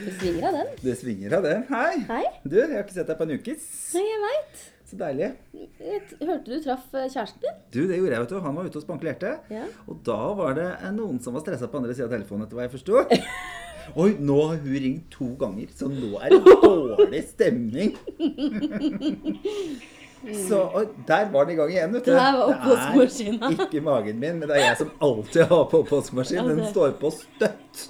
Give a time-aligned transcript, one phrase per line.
[0.00, 0.68] Det svinger av den.
[0.80, 1.64] Det svinger av den.
[1.68, 1.94] Hei.
[2.08, 2.24] Hei.
[2.44, 3.66] Du, jeg har ikke sett deg på en ukes.
[3.96, 4.62] Nei, jeg vet.
[4.90, 5.28] Så deilig.
[6.18, 7.58] Hørte du traff eh, kjæresten din?
[7.70, 8.38] Du, det gjorde jeg, vet du.
[8.46, 9.34] Han var ute og spankulerte.
[9.52, 9.66] Ja.
[9.86, 12.66] Og da var det noen som var stressa på andre sida av telefonen, etter hva
[12.66, 13.04] jeg forsto.
[14.00, 17.96] Oi, nå har hun ringt to ganger, så nå er det dårlig stemning.
[20.20, 22.12] Så og der var den i gang igjen, vet du.
[22.14, 23.48] Oppvaskmaskina.
[23.48, 26.50] Det er ikke magen min, men det er jeg som alltid har på oppvaskmaskin.
[26.50, 27.84] Den står på støtt.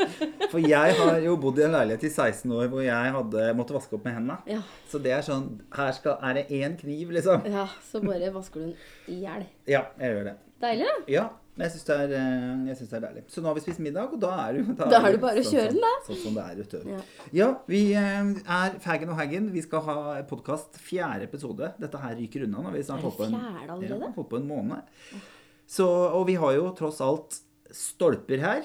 [0.53, 3.75] For jeg har jo bodd i en leilighet i 16 år hvor jeg hadde, måtte
[3.75, 4.39] vaske opp med hendene.
[4.51, 4.61] Ja.
[4.91, 7.47] Så det er sånn Her skal, er det én kniv, liksom.
[7.51, 8.77] ja, så bare vasker du den
[9.11, 9.47] i hjel.
[9.71, 10.37] Ja, jeg gjør det.
[10.61, 10.97] Deilig, da.
[11.09, 11.27] Ja,
[11.61, 13.23] men jeg syns det, eh, det er deilig.
[13.29, 15.43] Så nå har vi spist middag, og da er det jo Da er det bare
[15.43, 15.91] å kjøre den, da.
[16.07, 16.87] Sånn, sånn som det er, vet du.
[16.89, 17.01] Ja.
[17.37, 19.51] Ja, vi eh, er Faggen og Haggen.
[19.53, 19.97] Vi skal ha
[20.31, 21.69] podkast fjerde episode.
[21.83, 23.37] Dette her ryker unna når vi snart holdt på en.
[23.69, 23.77] Ja,
[24.07, 25.21] holdt på en måned.
[25.69, 27.43] Så, og vi har jo tross alt
[27.77, 28.65] stolper her.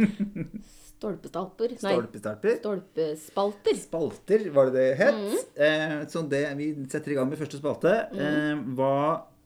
[0.94, 1.76] Stolpestalper.
[1.76, 2.56] Nei, Stolpestalper.
[2.62, 3.76] stolpespalter.
[3.82, 5.20] Spalter, var det det het.
[5.20, 5.36] Mm.
[5.68, 7.92] Eh, så det, vi setter i gang med første spalte.
[8.16, 8.94] Eh, hva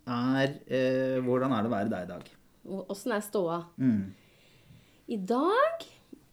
[0.09, 2.29] er eh, Hvordan er det å være deg i dag?
[2.93, 3.59] Åssen er ståa?
[3.81, 4.15] Mm.
[5.09, 5.85] I dag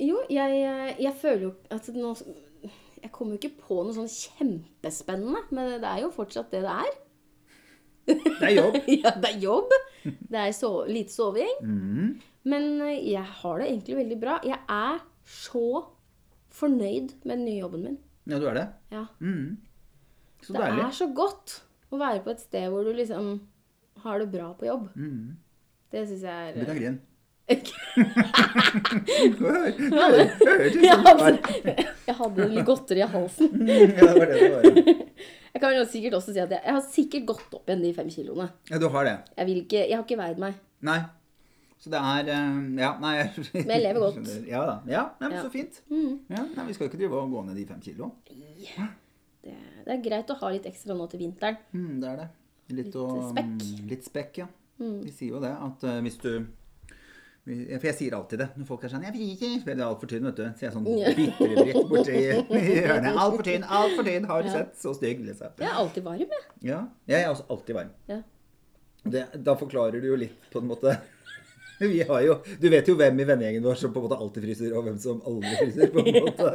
[0.03, 0.59] Jo, jeg,
[0.99, 2.11] jeg føler jo at nå
[3.03, 6.73] Jeg kommer jo ikke på noe sånn kjempespennende, men det er jo fortsatt det det
[6.73, 6.95] er.
[8.07, 8.79] Det er jobb.
[9.03, 9.75] ja, det er jobb.
[10.03, 11.53] Det er so lite soving.
[11.61, 12.09] Mm.
[12.49, 14.39] Men eh, jeg har det egentlig veldig bra.
[14.45, 15.63] Jeg er så
[16.55, 17.95] fornøyd med den nye jobben min.
[18.25, 18.65] Ja, du er det?
[18.93, 19.05] Ja.
[19.21, 19.57] Mm.
[20.41, 20.83] Så Det deilig.
[20.87, 21.55] er så godt
[21.93, 23.35] å være på et sted hvor du liksom
[24.03, 24.87] har det bra på jobb.
[24.95, 25.35] Mm.
[25.91, 26.99] Det syns jeg er Begynn å grine.
[27.45, 27.61] jeg,
[31.05, 31.75] hadde,
[32.07, 33.51] jeg hadde litt godteri i halsen.
[33.61, 34.63] det var det det var.
[35.55, 37.91] Jeg kan jo sikkert også si at jeg, jeg har sikkert gått opp igjen de
[37.95, 38.49] fem kiloene.
[38.67, 39.13] Ja, du har det.
[39.37, 40.57] Jeg, vil ikke, jeg har ikke veid meg.
[40.89, 40.97] Nei.
[41.79, 43.13] Så det er eh, Ja, nei
[43.53, 44.33] Men jeg lever godt.
[44.49, 44.75] Ja da.
[44.89, 45.79] Ja, nei, men så fint.
[45.91, 46.17] Mm.
[46.33, 48.09] Ja, nei, vi skal jo ikke drive og gå ned de fem kilo.
[49.45, 49.53] Det,
[49.85, 51.61] det er greit å ha litt ekstra nå til vinteren.
[51.77, 52.27] Mm, det er det.
[52.69, 53.45] Litt, Litt å- spekk.
[53.45, 53.79] Mm.
[53.79, 54.47] mm, Litt spekk, ja.
[54.79, 56.45] Vi sier jo det, at uh, hvis du
[57.45, 59.85] For jeg sier alltid det når folk er sånn 'Jeg vil ikke for Det er
[59.85, 60.43] altfor tynn, vet du.
[60.57, 62.15] Så jeg er sånn bitre-dritt borti
[62.81, 63.15] hjørnet.
[63.21, 64.25] Altfor tynn, altfor tynn.
[64.25, 64.53] Har du Ja.
[64.53, 64.75] sett?
[64.81, 65.51] Så stygg, liksom.
[65.59, 66.29] Jeg er alltid varm, jeg.
[66.61, 66.87] Ja.
[67.07, 67.91] Jeg er også alltid varm.
[68.09, 68.21] Ja.
[69.05, 70.97] Det, da forklarer du jo litt, på en måte.
[71.79, 74.43] Vi har jo, Du vet jo hvem i vennegjengen vår som på en måte alltid
[74.47, 75.87] fryser, og hvem som aldri fryser.
[75.91, 76.49] på en måte.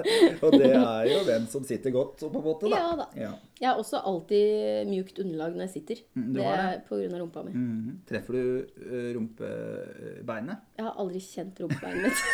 [0.46, 2.64] Og det er jo hvem som sitter godt, på en måte.
[2.70, 2.76] da.
[2.80, 3.06] Ja da.
[3.20, 3.32] Ja.
[3.60, 4.44] Jeg har også alltid
[4.88, 5.96] mjukt underlag når jeg sitter.
[6.16, 7.52] Mm, du det har er på grunn av rumpa mi.
[7.52, 7.90] Mhm.
[8.08, 8.42] Treffer du
[8.86, 10.56] uh, rumpebeinet?
[10.78, 12.20] Jeg har aldri kjent rumpebeinet mitt.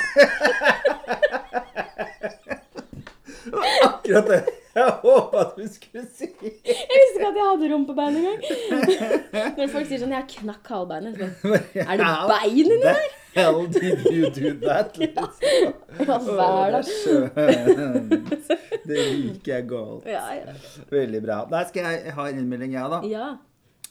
[3.87, 4.41] Akkurat det
[4.77, 6.29] jeg håpa du skulle si.
[6.37, 8.41] Jeg visste ikke at jeg hadde rumpebein engang.
[9.57, 11.55] Når folk sier sånn 'Jeg knakk halebeinet', så
[11.85, 13.07] Er det bein inni der?
[13.37, 14.97] hell did you do that?
[15.01, 15.29] Liksom.
[16.01, 16.79] Hva Å, var
[18.87, 20.09] det er liker jeg godt.
[20.09, 20.55] Ja, ja.
[20.93, 21.43] Veldig bra.
[21.51, 23.03] Der skal jeg ha en innmelding, jeg, da.
[23.11, 23.29] ja.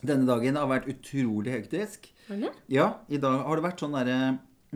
[0.06, 2.12] Denne dagen har vært utrolig hektisk.
[2.28, 2.52] Det?
[2.74, 4.18] Ja, i dag har det vært sånn derre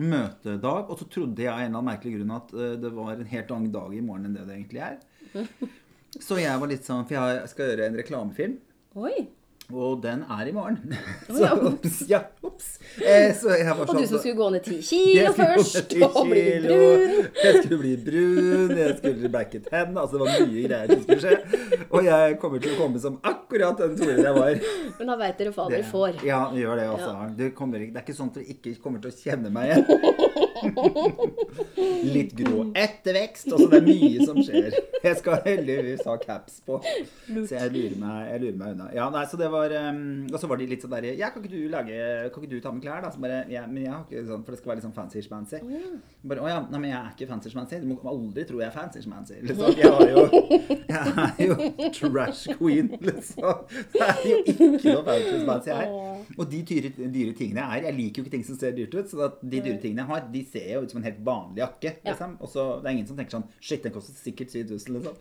[0.00, 3.12] møtedag, og så trodde jeg av en eller annen merkelig grunn at eh, det var
[3.14, 4.98] en helt annen dag i morgen enn det det egentlig er.
[6.18, 8.56] Så jeg var litt sånn For jeg skal gjøre en reklamefilm.
[8.98, 9.28] Oi.
[9.70, 10.94] Og den er i morgen.
[11.28, 11.98] Så ja, ops.
[12.10, 12.72] Ja, ops.
[12.98, 16.08] Eh, så jeg var Og du som sånn skulle gå ned ti kilo først, kilo,
[16.18, 17.28] og bli brun.
[17.38, 21.20] Jeg skulle bli brun, jeg skulle blacke tenn Altså det var mye greier som skulle
[21.22, 21.86] skje.
[21.86, 24.60] Og jeg kommer til å komme som akkurat den Tore jeg var.
[24.98, 26.22] Men da veit dere hva dere får.
[26.26, 27.10] Ja, gjør det også.
[27.14, 27.30] Ja.
[27.38, 30.48] Det, kommer, det er ikke sånn at dere ikke kommer til å kjenne meg igjen.
[32.14, 33.50] Litt grå ettervekst.
[33.50, 34.76] Altså, det er mye som skjer.
[35.04, 38.88] Jeg skal heldigvis ha caps på, så jeg lurer meg, jeg lurer meg unna.
[38.94, 41.42] Ja, nei, så det var, um, Og så var de litt sånn der Ja, kan
[41.44, 41.96] ikke du lage
[42.30, 43.10] Kan ikke du ta med klær, da?
[43.14, 45.62] Så bare, ja, men jeg har ikke sånn, For det skal være litt sånn fancy-schmancy.
[46.30, 47.80] Bare, å ja, nei, men jeg er ikke fancy-schmancy.
[47.82, 49.40] Du må aldri tro jeg er fancy-schmancy.
[49.48, 49.78] Liksom.
[49.80, 50.24] Jeg, har jo,
[50.90, 53.64] jeg er jo trash queen, liksom.
[53.94, 55.94] Det er jo ikke noe fancy-schmancy her.
[56.36, 58.94] Og de dyre, dyre tingene jeg er Jeg liker jo ikke ting som ser dyrt
[58.96, 59.10] ut.
[59.10, 61.94] Så de dyre tingene jeg har, de ser jo ut som en helt vanlig jakke.
[62.04, 62.12] Ja.
[62.12, 62.36] Liksom.
[62.40, 65.16] Og så det er ingen som tenker sånn Shit, den koster sikkert 7000, liksom.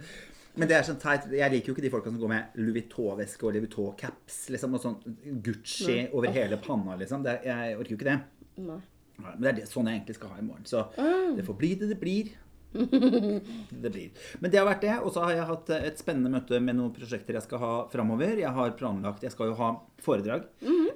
[0.59, 2.73] Men det er sånn teit Jeg liker jo ikke de folka som går med Louis
[2.81, 4.73] Vuitton-veske og Louis Vuitton-caps, liksom.
[4.75, 4.97] Og sånn
[5.45, 7.23] Gucci over hele panna, liksom.
[7.23, 8.19] Det, jeg orker jo ikke det.
[8.65, 8.79] Nei.
[9.19, 10.65] Nei, Men det er det, sånn jeg egentlig skal ha i morgen.
[10.65, 11.35] Så Mm.
[11.37, 12.29] det får bli det det blir.
[13.83, 14.09] Det blir.
[14.39, 14.95] Men det har vært det.
[15.03, 18.37] Og så har jeg hatt et spennende møte med noen prosjekter jeg skal ha framover.
[18.41, 19.71] Jeg har planlagt Jeg skal jo ha
[20.03, 20.45] foredrag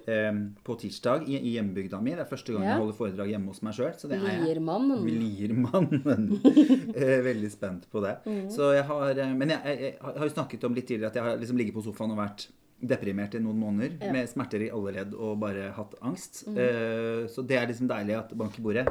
[0.07, 2.13] eh, på tirsdag i, i hjembygda mi.
[2.15, 2.73] Det er første gang Ja.
[2.75, 3.91] jeg holder foredrag hjemme hos meg sjøl.
[4.13, 4.25] Er.
[4.45, 5.05] Liermannen.
[5.07, 6.33] Liermannen.
[7.29, 8.15] Veldig spent på det.
[8.53, 11.17] Så jeg har eh, Men jeg, jeg, jeg har jo snakket om litt tidligere at
[11.21, 12.47] jeg har liksom ligget på sofaen og vært
[12.83, 14.11] deprimert i noen måneder Ja.
[14.11, 16.43] med smerter i alle ledd og bare hatt angst.
[16.51, 18.83] Eh, så det er liksom deilig at bank i bordet,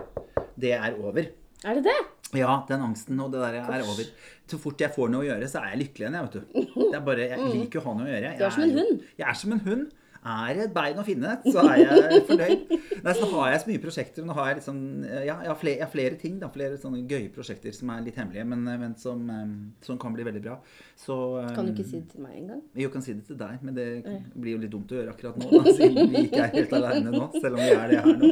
[0.57, 1.29] det er over.
[1.63, 1.99] Er det det?
[2.33, 4.07] Ja, den angsten og det der er over.
[4.49, 6.79] Så fort jeg får noe å gjøre, så er jeg lykkelig igjen, jeg, vet du.
[6.79, 8.31] Det er bare, Jeg liker å ha noe å gjøre.
[8.31, 9.03] Jeg Du er som en hund.
[9.21, 9.91] Jeg er som en hund.
[10.25, 12.61] Er det et bein å finne, så er jeg fornøyd.
[13.03, 14.23] Nei, så har jeg så mye prosjekter.
[14.29, 14.83] Nå har jeg sånn,
[15.27, 16.37] ja, jeg har flere, jeg har flere ting.
[16.39, 19.51] da, Flere sånne gøye prosjekter som er litt hemmelige, men, men som, eh,
[19.83, 20.55] som kan bli veldig bra.
[21.03, 22.61] Så, eh, Kan du ikke si det til meg engang?
[22.79, 23.89] jeg kan si det til deg, men det
[24.37, 25.51] blir jo litt dumt å gjøre akkurat nå.
[25.59, 28.31] Da, siden vi ikke er helt aleine nå, selv om vi er det her nå.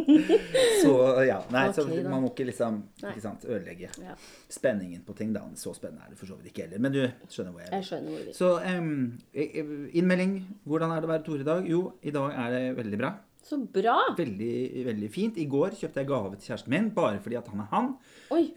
[0.84, 0.94] Så
[1.26, 4.14] ja, nei, så man må ikke liksom ikke sant, ødelegge Ja.
[4.48, 5.32] spenningen på ting.
[5.34, 5.42] da.
[5.58, 6.78] Så spennende er det for så vidt ikke heller.
[6.86, 8.38] Men du skjønner hvor jeg Jeg skjønner hvor jeg vil.
[8.38, 10.34] Så eh, eh, innmelding.
[10.70, 11.66] Hvordan er det å være Tore i dag?
[11.68, 13.10] Jo, i dag er det veldig bra.
[13.42, 13.94] Så bra!
[14.18, 15.38] Veldig, veldig fint.
[15.40, 17.86] I går kjøpte jeg gave til kjæresten min, bare fordi at han er han.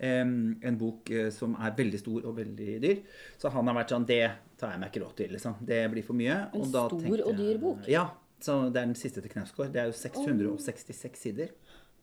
[0.03, 2.99] Em, en bok eh, som er veldig stor og veldig dyr.
[3.39, 4.19] Så han har vært sånn Det
[4.59, 5.55] tar jeg meg ikke råd til, liksom.
[5.71, 6.35] Det blir for mye.
[6.51, 7.87] En Og stor og dyr bok?
[7.89, 8.09] Ja.
[8.43, 9.71] Så det er den siste til Knausgård.
[9.71, 11.53] Det er jo 666 sider.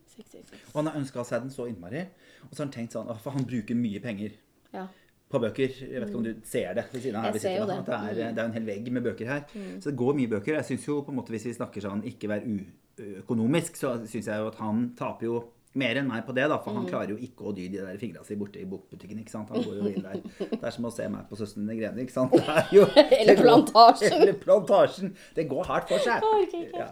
[0.09, 0.65] Seks, seks, seks.
[0.73, 2.07] Og han har ønska seg den så innmari.
[2.49, 4.33] Og så har han tenkt sånn For han bruker mye penger
[4.73, 4.87] Ja.
[5.31, 5.71] På bøker.
[5.81, 7.33] Jeg vet ikke om du ser det ved siden av her.
[7.39, 7.77] Jeg ser jo det.
[7.79, 7.85] Mm.
[7.87, 9.45] Det er, det er en hel vegg med bøker her.
[9.81, 10.57] Så det går mye bøker.
[10.59, 12.51] Jeg synes jo på en måte Hvis vi snakker sånn ikke være
[12.99, 15.41] uøkonomisk, så syns jeg jo at han taper jo
[15.79, 16.79] mer enn meg på det, da, for Mm.
[16.81, 19.21] han klarer jo ikke å dy de der fingra si borte i bokbutikken.
[19.23, 19.49] ikke sant?
[19.55, 20.17] Han går jo inn der.
[20.51, 22.35] Det er som å se meg på Søstrene Grene, ikke sant?
[22.35, 22.89] Er jo,
[23.21, 24.13] Eller Plantasjen.
[24.19, 25.15] Eller Plantasjen.
[25.37, 26.27] Det går hardt for seg.
[26.75, 26.89] Ja.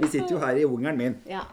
[0.00, 1.18] Vi sitter jo her i jungelen min.
[1.28, 1.44] ja.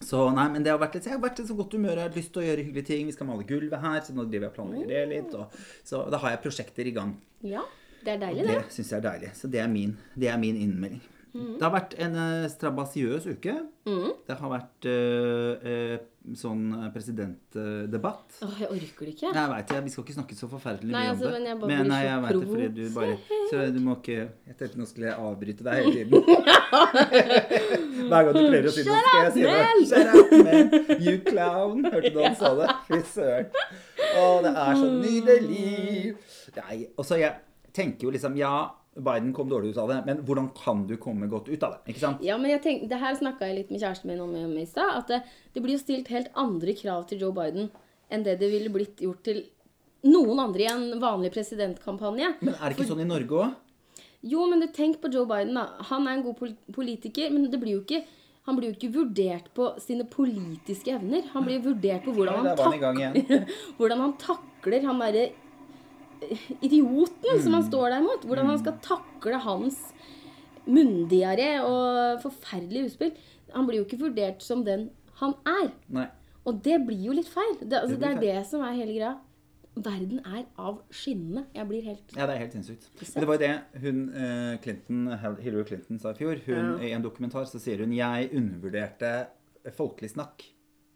[0.00, 1.96] Så nei, men det har vært litt, jeg har vært i så godt humør.
[1.96, 3.06] Jeg har lyst til å gjøre hyggelige ting.
[3.08, 5.34] Vi skal male gulvet her, så nå driver jeg og planlegger det litt.
[5.34, 5.56] Og,
[5.88, 7.14] så da har jeg prosjekter i gang.
[7.46, 7.62] Ja,
[8.04, 8.72] det er deilig, Det det.
[8.76, 9.30] syns jeg er deilig.
[9.40, 11.00] Så det er min, det er min innmelding.
[11.56, 13.54] Det har vært en eh, strabasiøs uke.
[14.26, 18.40] Det har vært uh, uh, sånn presidentdebatt.
[18.42, 19.30] Åh, jeg orker det ikke.
[19.30, 21.38] Nei, Jeg vet, jeg, vi skal ikke snakke så forferdelig mye altså, om det.
[21.38, 23.12] men jeg bare blir nei, jeg vet det fordi du bare
[23.50, 26.26] Så du må ikke Jeg tenkte nå skulle jeg avbryte deg hele tiden.
[28.10, 29.60] Hver gang du pleier å si noe, skal jeg si det.
[29.92, 30.74] Shut up, man!
[31.06, 31.86] You clown!
[31.86, 32.72] Hørte du han sa det?
[32.90, 33.46] Fy søren.
[34.16, 36.16] Å, det er så nydelig!
[36.58, 37.36] Nei, og så jeg
[37.76, 38.56] tenker jo liksom Ja,
[38.96, 41.92] Biden kom dårlig ut av det, men hvordan kan du komme godt ut av det?
[41.92, 42.22] Ikke sant?
[42.24, 44.94] Ja, men jeg tenk, det her snakka jeg litt med kjæresten min om i stad.
[45.02, 45.20] At det,
[45.52, 47.68] det blir jo stilt helt andre krav til Joe Biden
[48.08, 49.42] enn det det ville blitt gjort til
[50.06, 52.36] noen andre i en vanlig presidentkampanje.
[52.40, 53.56] Men er det ikke sånn i Norge òg?
[54.26, 55.66] Jo, men du, tenk på Joe Biden, da.
[55.90, 58.04] Han er en god pol- politiker, men det blir jo ikke
[58.46, 61.24] han blir jo ikke vurdert på sine politiske evner.
[61.32, 63.48] Han blir vurdert på hvordan han, tak
[63.78, 65.24] hvordan han takler han derre
[66.62, 67.54] idioten som Mm.
[67.60, 68.22] han står der mot.
[68.24, 69.92] Hvordan han skal takle hans
[70.66, 73.12] munndiaré og forferdelige utspill.
[73.54, 74.90] Han blir jo ikke vurdert som den
[75.20, 75.70] han er.
[75.88, 76.08] Nei.
[76.46, 77.56] Og det blir jo litt feil.
[77.60, 79.14] Det, altså, Det det, er er det som er hele greia.
[79.76, 81.44] Verden er av skinnene.
[81.54, 82.86] Jeg blir helt Ja, det er helt sinnssykt.
[83.14, 85.06] Det var jo det hun eh, Clinton,
[85.42, 86.40] Hillary Clinton sa i fjor.
[86.46, 89.26] Hun, I en dokumentar så sier hun 'Jeg undervurderte
[89.76, 90.46] folkelig snakk'.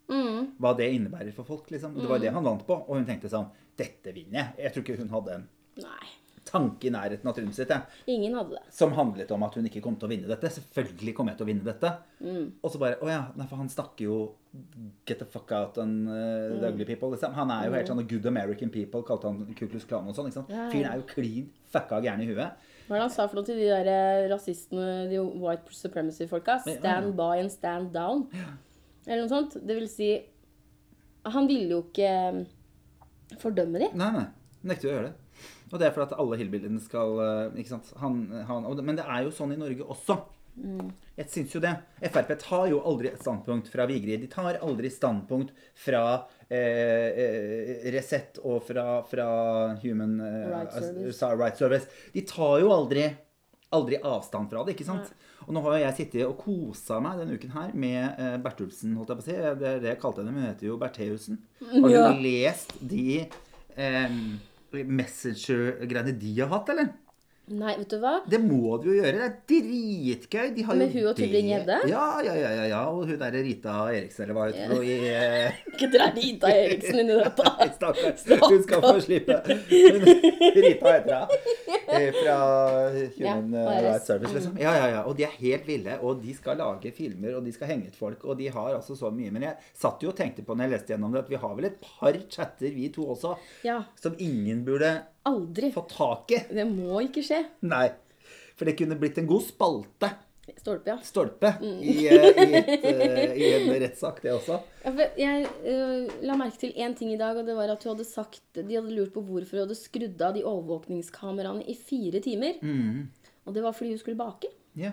[0.09, 1.69] mm, Hva det innebærer for folk.
[1.71, 1.93] liksom.
[1.93, 2.73] Det var det han vant på.
[2.89, 3.47] Og hun tenkte sånn
[3.81, 4.63] 'Dette vinner jeg'.
[4.67, 5.47] Jeg tror ikke hun hadde en
[5.81, 6.09] Nei.
[6.45, 7.71] tanke i nærheten av trynet sitt.
[8.11, 8.61] Ingen hadde det.
[8.73, 10.49] Som handlet om at hun ikke kom til å vinne dette.
[10.49, 11.91] Selvfølgelig kommer jeg til å vinne dette.
[12.19, 12.47] Mm.
[12.63, 14.17] Og så bare Å ja, nei, for han snakker jo
[15.07, 16.13] Get the fuck out and uh,
[16.51, 16.59] Mm.
[16.59, 17.09] the ugly people.
[17.13, 17.33] Liksom.
[17.37, 20.27] Han er jo helt sånn Good American people, kalte han Kuklus Klan og sånn.
[20.49, 20.69] Ja, ja.
[20.73, 22.51] Fyren er jo klin fucka gæren i huet.
[22.89, 26.57] Hva er det han sa for noe til de der eh, rasistene, de white supremacy-folka?
[26.65, 28.25] Stand by and stand down.
[29.07, 29.55] Eller noe sånt.
[29.65, 30.09] Det vil si
[31.23, 32.45] Han ville jo ikke
[33.41, 33.89] fordømme de.
[33.97, 34.27] Nei, nei.
[34.67, 35.47] Nekter å gjøre det.
[35.71, 37.93] Og det er for at alle hillbillyene skal eh, ikke sant?
[38.01, 40.19] Han, han, Men det er jo sånn i Norge også.
[41.15, 41.71] Jeg syns jo det.
[42.11, 44.21] Frp tar jo aldri et standpunkt fra Vigrid.
[44.23, 46.03] De tar aldri standpunkt fra
[46.49, 49.27] eh, eh, Resett og fra, fra
[49.83, 51.31] Human eh, Rights Service.
[51.39, 52.01] Right Service.
[52.13, 53.07] De tar jo aldri,
[53.77, 55.13] aldri avstand fra det, ikke sant?
[55.47, 58.37] Og nå har jeg sittet og kosa meg denne uken her med eh,
[58.97, 59.37] holdt jeg på å si.
[59.61, 61.39] Det er det jeg kalte henne, men hun heter jo Bertheussen.
[61.71, 62.11] Har du Ja.
[62.13, 63.25] lest de
[63.75, 64.09] eh,
[65.01, 66.91] Messenger-greiene de har hatt, eller?
[67.51, 68.13] Nei, vet du hva?
[68.31, 69.11] Det må du jo gjøre.
[69.17, 70.51] Det er dritgøy.
[70.55, 71.77] De har Med hun og Tybring-Gjedde?
[71.91, 72.81] Ja, ja, ja, ja, ja.
[72.91, 74.83] Og hun derre Rita Eriksen, eller hva hun heter.
[74.85, 77.47] i, eh, Ikke dra Rita Eriksen inn i dette.
[77.77, 78.25] Stakkars.
[78.45, 79.39] Hun skal få slippe.
[79.67, 81.37] Rita heter hun.
[81.91, 82.37] Eh, Fra
[83.17, 84.57] Human eh, Rights Service, liksom.
[84.61, 85.03] Ja, ja, ja.
[85.09, 85.97] Og de er helt ville.
[86.07, 88.23] Og de skal lage filmer, og de skal henge ut folk.
[88.23, 89.31] Og de har altså så mye.
[89.35, 91.55] Men jeg satt jo og tenkte på når jeg leste gjennom det, at vi har
[91.57, 94.93] vel et par chatter, vi to også, Ja, som ingen burde
[95.27, 95.71] aldri.
[95.73, 96.49] få taket.
[96.49, 97.43] Det må ikke skje.
[97.67, 97.87] Nei.
[98.57, 100.11] For det kunne blitt en god spalte.
[100.57, 100.97] Stolpe, ja.
[101.05, 104.57] stolpe i, eh, i, et, eh, i en rettssak, det også.
[104.83, 107.87] Ja, Jeg uh, la merke til én ting i dag, og det var at du
[107.87, 112.19] hadde sagt De hadde lurt på hvorfor du hadde skrudd av de overvåkningskameraene i fire
[112.25, 112.57] timer.
[112.61, 113.07] Mm.
[113.45, 114.51] Og det var fordi hun skulle bake.
[114.77, 114.91] Ja,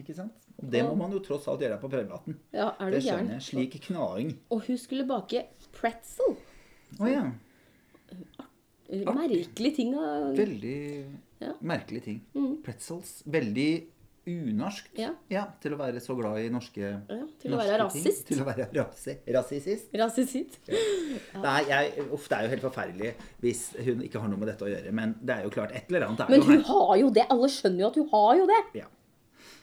[0.00, 0.48] ikke sant?
[0.58, 2.38] Og det må man jo tross alt gjøre på prøvematen.
[2.54, 3.46] Ja, er du Det skjønner jeg.
[3.50, 4.32] Slik knaing.
[4.54, 6.38] Og hun skulle bake pretzel.
[6.98, 7.26] Å ja.
[8.90, 9.94] Merkelig ting
[10.36, 11.04] Veldig
[11.40, 11.52] Ja.
[11.62, 12.20] merkelig ting.
[12.34, 12.62] Mm.
[12.64, 13.22] Pretzels.
[13.26, 13.86] Veldig
[14.28, 14.90] unorskt.
[14.98, 15.44] Ja.
[15.62, 16.98] til å være så glad i norske ja,
[17.40, 18.04] Til å være være ting.
[18.04, 18.26] rasist.
[18.28, 19.94] Til å være rasi rasist.
[19.96, 20.58] Rasist.
[21.40, 24.66] Nei, jeg, uff, det er jo helt forferdelig hvis hun ikke har noe med dette
[24.66, 24.92] å gjøre.
[24.92, 26.64] Men det er jo klart, et eller annet er Men hun her.
[26.72, 27.26] har jo det.
[27.30, 28.62] Alle skjønner jo at hun har jo det.
[28.82, 28.86] Ja.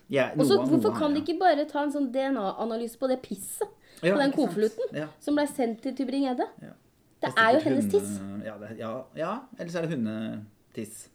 [0.08, 3.22] Ja, Og så Hvorfor noe kan de ikke bare ta en sånn DNA-analyse på det
[3.24, 3.70] pisset?
[4.04, 4.32] Ja, på den
[4.94, 5.08] Ja.
[5.20, 6.46] som ble sendt til Tybring-Gjedde?
[6.62, 6.74] Ja.
[7.26, 8.22] Det Det er jo hennes hunde- tiss.
[8.46, 11.10] Ja, det, ja, ja, eller så er det hundetiss.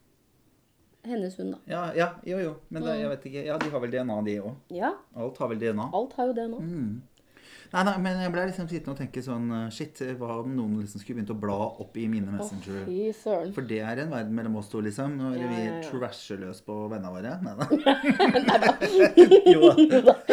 [1.04, 1.58] Hennes hund, da.
[1.66, 2.54] Ja, ja, jo, jo.
[2.68, 3.44] Men det, jeg vet ikke.
[3.46, 4.54] Ja, de har vel DNA, de òg.
[4.70, 5.86] Ja, Alt har vel DNA.
[5.96, 6.58] alt har jo DNA.
[6.60, 7.02] Mm.
[7.70, 10.80] Nei, nei, men jeg ble liksom sittende og tenke sånn eh, Shit, hva om noen
[10.82, 12.80] liksom skulle begynt å bla opp i mine Messenger?
[12.90, 13.44] Oh.
[13.54, 15.14] For det er en verden mellom oss to, liksom.
[15.20, 15.80] Når Ja, vi ja, ja.
[15.86, 17.36] trasher løs på vennene våre.
[17.46, 18.72] Nei da.
[19.54, 19.70] jo
[20.02, 20.16] da.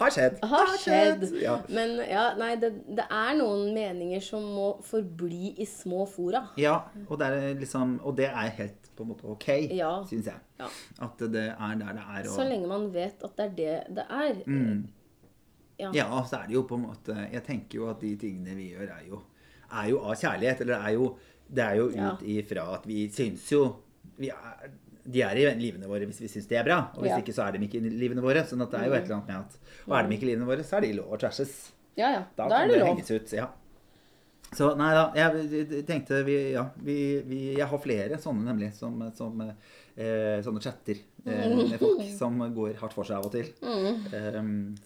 [0.00, 0.38] Har skjedd.
[0.46, 1.24] Har skjedd.
[1.42, 1.56] Ja.
[1.72, 6.46] Men ja, nei, det, det er noen meninger som må forbli i små fora.
[6.60, 9.92] ja, og det er liksom Og det er helt på en måte ok, Ja.
[10.08, 10.40] syns jeg.
[10.60, 10.68] Ja.
[11.04, 12.28] At det er der det er.
[12.32, 14.40] Så lenge man vet at det er det det er.
[14.46, 14.88] Mm.
[15.80, 15.90] Ja.
[15.96, 18.70] Ja, så er det jo på en måte Jeg tenker jo at de tingene vi
[18.74, 19.22] gjør, er jo,
[19.72, 20.60] er jo av kjærlighet.
[20.66, 21.10] Eller er jo,
[21.50, 23.64] det er jo ut ifra at vi syns jo
[24.20, 24.70] vi er,
[25.10, 26.78] De er i livene våre hvis vi syns de er bra.
[26.94, 27.18] Og hvis Ja.
[27.22, 28.44] ikke, så er de ikke i livene våre.
[28.46, 29.58] Sånn at det er jo et eller annet med at
[29.88, 31.72] Og er de ikke i livene våre, så er de lov å trashes.
[31.96, 32.20] Ja, ja.
[32.36, 32.88] Da, Da, er det lov.
[32.92, 33.32] henges ut.
[33.32, 33.48] Ja.
[34.56, 38.96] Så nei da, jeg tenkte vi, ja, vi, vi Jeg har flere sånne nemlig, som,
[39.14, 43.52] som eh, sånne chatter eh, med folk som går hardt for seg av og til.
[43.62, 44.00] Mm.
[44.10, 44.38] Eh,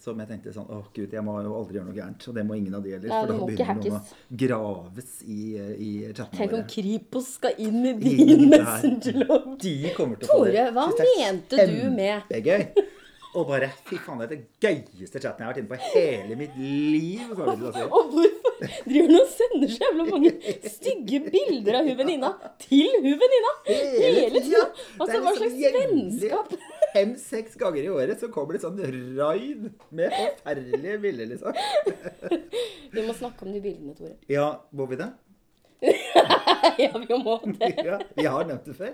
[0.03, 2.27] som jeg tenkte sånn Å, gud, jeg må jo aldri gjøre noe gærent.
[2.29, 3.09] Og det må ingen av de heller.
[3.09, 6.65] For da begynner noen å graves i, i chattene Tenk om.
[6.75, 8.59] Kripos skal inn i din der.
[8.59, 9.55] messengerlogg.
[9.65, 12.93] De kommer til å få Tore, hva det mente du med Kjempegøy.
[13.35, 15.89] Og bare Fy faen, det er den gøyeste chatten jeg har vært inne på i
[15.91, 17.33] hele mitt liv.
[17.35, 17.81] Si.
[17.83, 20.31] Og hvorfor driver hun og sender så jævla mange
[20.71, 22.29] stygge bilder av hun venninna
[22.63, 23.51] til hun venninna?
[23.67, 24.63] Hele tida!
[25.01, 26.55] Altså, hva slags vennskap?
[26.95, 28.79] Fem-seks ganger i året så kommer det sånn
[29.19, 31.59] raid med forferdelige bilder, liksom.
[32.95, 34.15] Vi må snakke om de bildene, Tore.
[34.31, 35.11] Ja, må vi det?
[36.81, 37.67] Ja, vi må det.
[37.85, 38.93] Ja, vi har nevnt det før.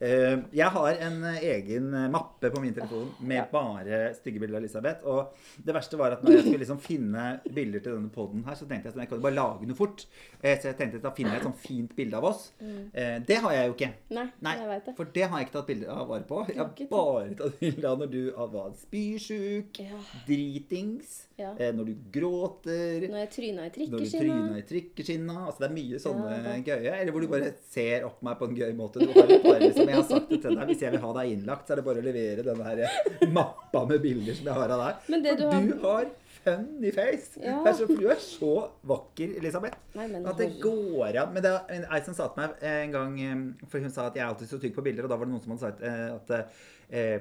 [0.00, 4.56] Eh, Jeg har en eh, egen eh, mappe på min telefon med bare stygge bilder
[4.58, 5.04] av Elisabeth.
[5.06, 5.34] Og
[5.64, 8.66] det verste var at når jeg skulle liksom finne bilder til denne poden her, så
[8.68, 10.06] tenkte jeg at jeg kan bare lage noe fort.
[10.42, 12.50] Så jeg tenkte at da finner jeg et sånn fint bilde av oss.
[12.60, 13.92] Eh, Det har jeg jo ikke.
[14.18, 14.96] Nei, Nei, jeg vet det.
[14.96, 16.42] for det har jeg ikke tatt bilde av vare på.
[16.48, 18.22] Jeg har bare tatt bilde av når du
[18.54, 19.80] var spysjuk,
[20.26, 21.50] dritings, Ja.
[21.58, 24.58] eh, når du gråter, Når jeg tryna i når du trikkeskinna.
[24.58, 25.34] i trikkeskinna.
[25.48, 26.92] Altså det er mye sånne Ja, gøye.
[27.00, 29.00] Eller hvor du bare ser opp meg på en gøy måte.
[29.02, 31.12] Du har et par, liksom, jeg har sagt det til deg, Hvis jeg vil ha
[31.18, 34.54] deg innlagt, så er det bare å levere denne her mappa med bilder som jeg
[34.54, 35.10] har av deg.
[35.10, 36.10] Men det For du har- du har
[36.44, 37.38] funny face.
[37.42, 37.64] Ja.
[37.72, 39.78] Så, du er så vakker, Elisabeth.
[39.96, 41.32] Nei, men At det går an.
[41.32, 44.14] Men det er ei som sa til meg en gang eh, For hun sa at
[44.14, 45.82] jeg er alltid så tygg på bilder, og da var det noen som hadde sagt
[45.82, 46.44] eh, at eh,
[47.14, 47.18] eh,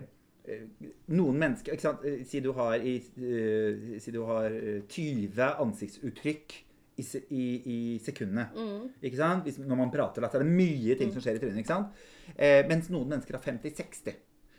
[1.13, 2.03] noen mennesker ikke sant?
[2.05, 6.55] Eh, Si du har, i, uh, si du har eh, 20 ansiktsuttrykk
[6.99, 8.49] i, i, i sekundene.
[8.53, 8.89] Mm.
[9.01, 9.43] Ikke sant?
[9.47, 11.63] Hvis, når man prater, da, så er det mye ting som skjer i trynet.
[11.63, 12.03] ikke sant?
[12.37, 14.13] Eh, mens noen mennesker har 50-60.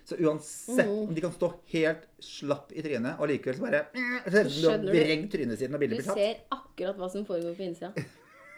[0.04, 1.08] Så uansett Mm.
[1.08, 4.92] om de kan stå helt slapp i trynet, og likevel så bare så Du Skjønner
[4.92, 5.28] du?
[5.32, 6.18] trynet siden, og Du bildet blir tatt.
[6.18, 7.92] ser akkurat hva som foregår på innsida.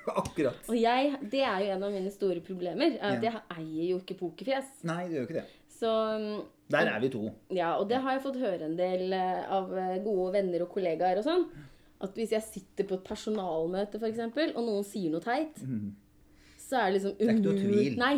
[0.07, 0.59] Akkurat.
[0.71, 2.97] Og jeg, det er jo en av mine store problemer.
[3.01, 3.31] er At Ja.
[3.33, 4.69] jeg eier jo ikke pokerfjes.
[4.87, 5.47] Nei, det gjør ikke det.
[5.77, 5.91] Så
[6.21, 6.41] mm,
[6.73, 7.29] Der er vi to.
[7.55, 10.73] Ja, og det har jeg fått høre en del eh, av eh, gode venner og
[10.73, 11.47] kollegaer og sånn.
[12.05, 14.25] At hvis jeg sitter på et personalmøte, f.eks.,
[14.57, 15.57] og noen sier noe teit,
[16.61, 17.95] så er det liksom er ikke noe tvil.
[18.01, 18.17] Nei.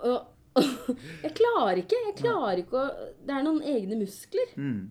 [0.00, 0.20] Og,
[0.60, 0.68] og
[1.24, 2.04] jeg klarer ikke.
[2.10, 4.90] Jeg klarer ikke å Det er noen egne muskler Mm.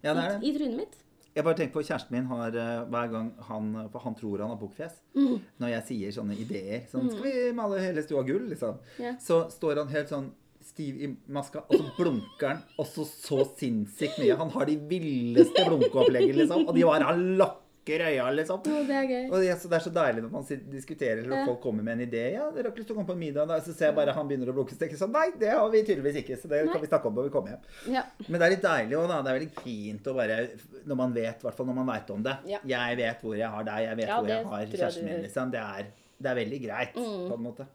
[0.00, 0.40] Ja, det er det.
[0.40, 1.00] i, i trynet mitt.
[1.30, 4.58] Jeg bare tenker på Kjæresten min har eh, hver gang han han tror han har
[4.58, 4.96] bukkfjes.
[5.14, 5.36] Mm.
[5.62, 8.48] Når jeg sier sånne ideer Sånn Skal vi male hele stua gull?
[8.50, 8.80] Liksom.
[8.98, 9.18] yeah.
[9.22, 10.32] Så står han helt sånn
[10.70, 14.36] stiv i maska, og så blunker han også så sinnssykt mye.
[14.40, 16.68] Han har de villeste blunkeoppleggene, liksom.
[16.70, 18.60] Og de bare han lukker øya, liksom.
[18.70, 19.22] Oh, det er gøy.
[19.32, 21.46] Og det, så det er så deilig når man diskuterer, eller Ja.
[21.48, 22.20] folk kommer med en idé.
[22.36, 23.48] Ja, dere har ikke lyst til å komme på middag?
[23.50, 23.56] Da?
[23.64, 24.76] Så ser jeg bare han begynner å blunke.
[24.76, 26.36] Så tenker jeg sånn, Nei, det har vi tydeligvis ikke.
[26.38, 26.72] Så det Nei.
[26.72, 27.64] kan vi snakke om når vi kommer hjem.
[27.96, 28.04] Ja.
[28.28, 29.18] Men det er litt deilig òg, da.
[29.26, 30.38] Det er veldig fint å bare
[30.86, 32.36] Når man vet, i hvert fall når man veit om det.
[32.52, 32.58] Ja.
[32.76, 35.50] Jeg vet hvor jeg har deg, jeg vet hvor jeg har kjæresten min, liksom.
[35.50, 37.28] Det er, det er veldig greit, Mm.
[37.28, 37.66] på en måte.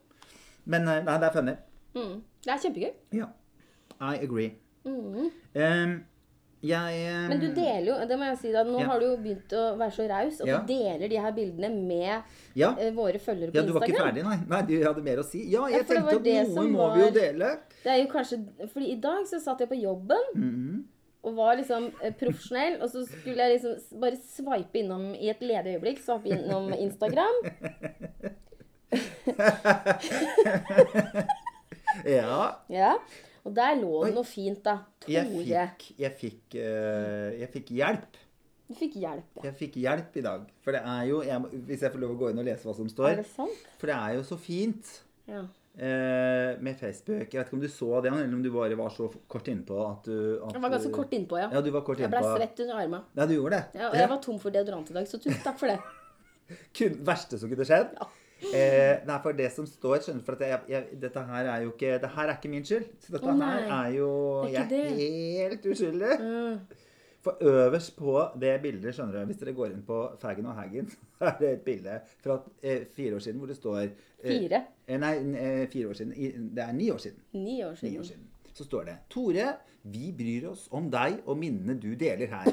[0.66, 1.56] Men eh, nei, det er funny.
[1.96, 2.18] Mm.
[2.44, 2.92] Det er kjempegøy.
[3.16, 3.26] Ja.
[4.00, 4.50] I agree.
[4.84, 5.30] Mm.
[5.56, 5.94] Um,
[6.66, 8.86] jeg um, Men du deler jo, det må jeg si da, nå Ja.
[8.90, 10.58] har du jo begynt å være så raus og Ja.
[10.58, 12.22] du deler de her bildene med
[12.56, 12.70] Ja.
[12.78, 13.54] eh, våre følgere på Instagram.
[13.54, 14.38] ja, du var ikke ferdig, nei?
[14.48, 15.38] Nei, du hadde mer å si.
[15.50, 17.58] Ja, jeg tenkte at noe må må vi jo dele.
[17.84, 18.38] Det er jo kanskje,
[18.72, 20.84] fordi i dag så satt jeg på jobben, Mhm.
[21.24, 22.80] og var liksom eh, profesjonell.
[22.82, 25.98] Og så skulle jeg liksom bare sveipe innom i et ledig øyeblikk.
[25.98, 27.42] Sveipe innom Instagram.
[32.06, 32.38] Ja.
[32.72, 32.92] Ja.
[33.46, 34.78] Og der lå det noe fint, da.
[35.06, 38.16] Jeg fikk, jeg fikk, uh, jeg fikk hjelp.
[38.66, 39.42] Du fikk hjelp, ja.
[39.46, 40.48] Jeg fikk hjelp i dag.
[40.64, 42.74] For det er jo jeg, Hvis jeg får lov å gå inn og lese hva
[42.74, 43.12] som Er står.
[43.20, 43.68] det sant?
[43.78, 44.90] For det er jo så fint
[45.30, 45.44] Ja.
[45.78, 47.30] eh, med Facebook.
[47.30, 49.78] Jeg vet ikke om du så det, eller om du bare var så kort innpå
[49.92, 51.48] at du at Jeg var ganske kort innpå, ja.
[51.54, 52.34] Ja, du var kort Jeg ble innpå.
[52.40, 53.02] svett under armene.
[53.14, 53.78] Ja, du gjorde det.
[53.80, 55.78] Ja, og jeg var tom for deodorant i dag, så tusen takk for det.
[56.74, 57.94] Kun, verste som kunne skjedd.
[57.94, 58.08] Ja.
[58.36, 61.70] Eh, nei, for det som står skjønner for at jeg, jeg, Dette her er jo
[61.72, 62.90] ikke Det her er ikke min skyld.
[63.00, 64.10] Så dette oh, her er jo
[64.44, 66.18] er Jeg er helt uskyldig.
[66.20, 66.82] Uh.
[67.26, 70.86] For øverst på det bildet, skjønner du, hvis dere går inn på Faggen og Haggen,
[70.90, 73.88] så er det et bilde fra eh, fire år siden hvor det står eh,
[74.22, 74.60] Fire.
[74.86, 76.12] Eh, nei, eh, fire år siden.
[76.54, 77.24] Det er ni år siden.
[77.32, 77.92] Ni år siden.
[77.92, 78.28] Ni år siden.
[78.52, 79.48] Så står det Tore,
[79.92, 82.48] vi bryr oss om deg og minnene du deler her.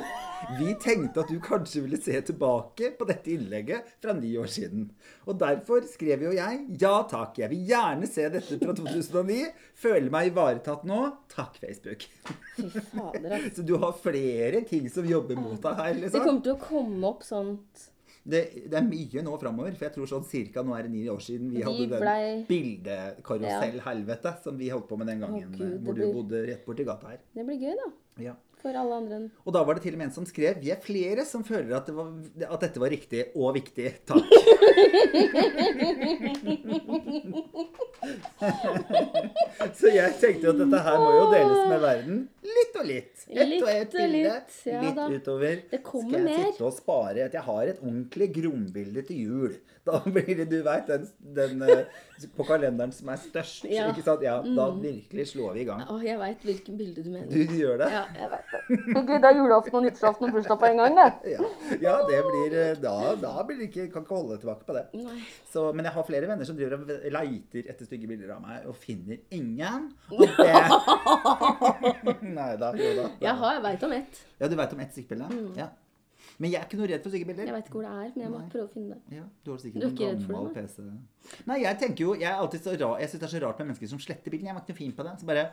[0.60, 4.90] Vi tenkte at du kanskje ville se tilbake på dette innlegget fra ni år siden.
[5.26, 9.40] Og derfor skrev jo jeg ja takk, jeg vil gjerne se dette fra 2009.
[9.86, 11.00] Føler meg ivaretatt nå.
[11.34, 12.06] Takk, Facebook.
[12.58, 13.56] Fy fader, altså.
[13.58, 16.20] Så du har flere ting som jobber mot deg her, liksom.
[16.20, 17.90] Det kommer til å komme opp sånt
[18.24, 18.40] Det,
[18.72, 19.74] det er mye nå framover.
[19.76, 22.02] For jeg tror sånn cirka nå er det ni år siden vi Vi hadde den
[22.06, 25.50] blei- bildekarusell-helvete som vi holdt på med den gangen.
[25.52, 27.20] oh, Gud, hvor du blir- bodde rett borti gata her.
[27.36, 27.90] Det blir gøy, da.
[28.24, 28.36] Ja.
[28.64, 30.78] For alle andre Og da var det til og med en som skrev Vi er
[30.80, 32.14] flere som føler at, det var,
[32.48, 33.90] at dette var riktig og viktig.
[34.08, 34.24] Takk.
[39.80, 42.18] Så jeg tenkte jo at dette her må jo deles med verden.
[42.88, 43.54] Litt og litt.
[43.54, 44.24] Ett og ett bilde.
[44.24, 45.62] litt, ja litt utover.
[45.72, 46.24] Det kommer mer.
[46.24, 49.54] Skal jeg sitte og spare at jeg har et ordentlig grombilde til jul.
[49.84, 51.82] Da blir det, du veit, den, den eh,
[52.38, 53.66] på kalenderen som er størst.
[53.68, 53.90] Ja.
[53.90, 53.92] Mm.
[53.92, 54.22] Ikke sant?
[54.24, 55.82] Ja, Da virkelig slår vi i gang.
[55.92, 57.28] Å, jeg veit hvilken bilde du mener.
[57.28, 57.90] Du du gjør det?
[57.92, 58.62] Ja, jeg vet det.
[58.94, 61.10] Gud, det er julaften og nyttårsaften og bursdag på en gang, det.
[61.34, 61.50] Ja,
[61.84, 64.86] ja det blir eh, Da, da blir det ikke, kan ikke holde tilbake på det.
[65.52, 68.64] Så, men jeg har flere venner som driver og leiter etter stygge bilder av meg,
[68.72, 69.92] og finner ingen.
[70.14, 72.73] Og det Nei da.
[72.80, 73.08] Jo da.
[73.22, 74.20] Jeg har, jeg veit om ett.
[74.40, 75.56] Ja, du veit om ett stygt Mm.
[75.58, 75.70] Ja.
[76.40, 77.46] Men jeg er ikke noe redd for sykebilder.
[77.50, 78.50] Jeg veit ikke hvor det er, men jeg må Nei.
[78.50, 79.18] prøve å finne det.
[79.18, 80.86] Ja, du har sikkert er en gammel PC.
[81.50, 83.60] Nei, jeg tenker jo Jeg er alltid så rar, jeg syns det er så rart
[83.60, 84.50] med mennesker som sletter bildene.
[84.50, 85.14] Jeg var ikke noe fin på det.
[85.20, 85.46] Så bare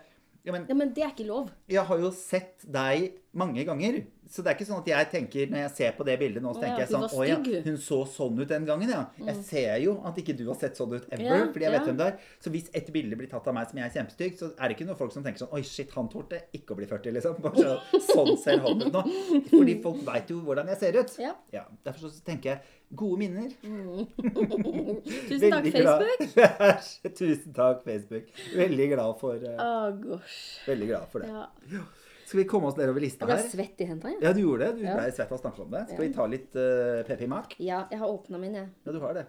[0.45, 1.51] ja, men Ja, Men det er ikke lov.
[1.69, 4.01] jeg har jo sett deg mange ganger.
[4.31, 6.53] Så det er ikke sånn at jeg tenker, når jeg ser på det bildet nå,
[6.55, 9.01] så tenker ja, jeg sånn Å ja, hun så sånn ut den gangen, ja.
[9.27, 11.81] Jeg ser jo at ikke du har sett sånn ut ever, yeah, fordi jeg vet
[11.81, 11.89] yeah.
[11.89, 12.29] hvem det er.
[12.45, 14.77] Så hvis et bilde blir tatt av meg som jeg er kjempestygg, så er det
[14.77, 17.41] ikke noen folk som tenker sånn Oi, shit, han tålte ikke å bli 40, liksom.
[17.43, 19.03] Bare sånn, sånn ser han ut nå.
[19.51, 21.17] Fordi folk veit jo hvordan jeg ser ut.
[21.27, 21.33] Ja.
[21.57, 23.51] Ja, Derfor så tenker jeg gode minner.
[25.31, 26.23] Tusen takk, Facebook.
[27.19, 28.31] Tusen takk, Facebook.
[28.55, 30.39] Veldig glad for, uh, gosh.
[30.71, 31.35] veldig glad for det.
[31.35, 31.83] Ja.
[32.31, 33.49] Skal vi komme oss nedover lista Jeg ble her?
[33.51, 34.29] svett i hendene, Ja.
[34.29, 34.77] Ja, du gjorde det.
[34.79, 34.95] Du Ja.
[35.01, 35.81] ble svett av å snakke om det.
[35.91, 37.57] Skal vi ta litt uh, Peppi Mac?
[37.59, 38.69] Ja, jeg har åpna min, jeg.
[38.87, 39.27] Ja, du har det.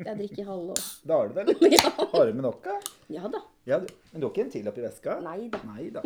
[0.00, 0.82] Jeg drikker halve år.
[1.06, 1.70] Da har du det, eller?
[1.78, 1.90] Ja.
[2.16, 2.74] Har du med nok, da?
[3.14, 3.42] Ja da.
[3.70, 3.86] Ja, du.
[4.12, 5.20] Men du har ikke en til oppi veska?
[5.22, 5.62] Nei da.
[5.70, 6.02] Nei da.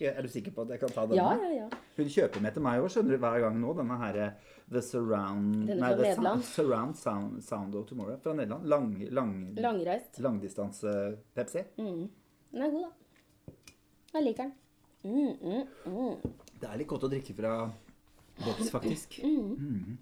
[0.00, 1.16] Er du sikker på at jeg kan ta denne?
[1.16, 1.68] Ja, ja, ja.
[1.96, 3.70] Hun kjøper med til meg òg, skjønner du, hver gang nå.
[3.78, 6.42] Denne her eh, The Surround Denne fra Nederland.
[6.44, 8.68] Sound, surround sound, sound of Tomorrow fra Nederland.
[8.68, 10.18] Lang, lang, Langreist.
[10.20, 11.64] langdistanse-Pepsi.
[11.80, 12.08] Mm.
[12.52, 13.54] Den er god, da.
[14.14, 14.52] Jeg liker den.
[15.06, 16.14] Mm, mm, mm.
[16.60, 17.50] Det er litt godt å drikke fra
[18.40, 19.20] boks, faktisk.
[19.22, 19.98] Mm.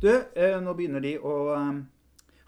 [0.00, 1.82] Du, eh, nå begynner de å eh,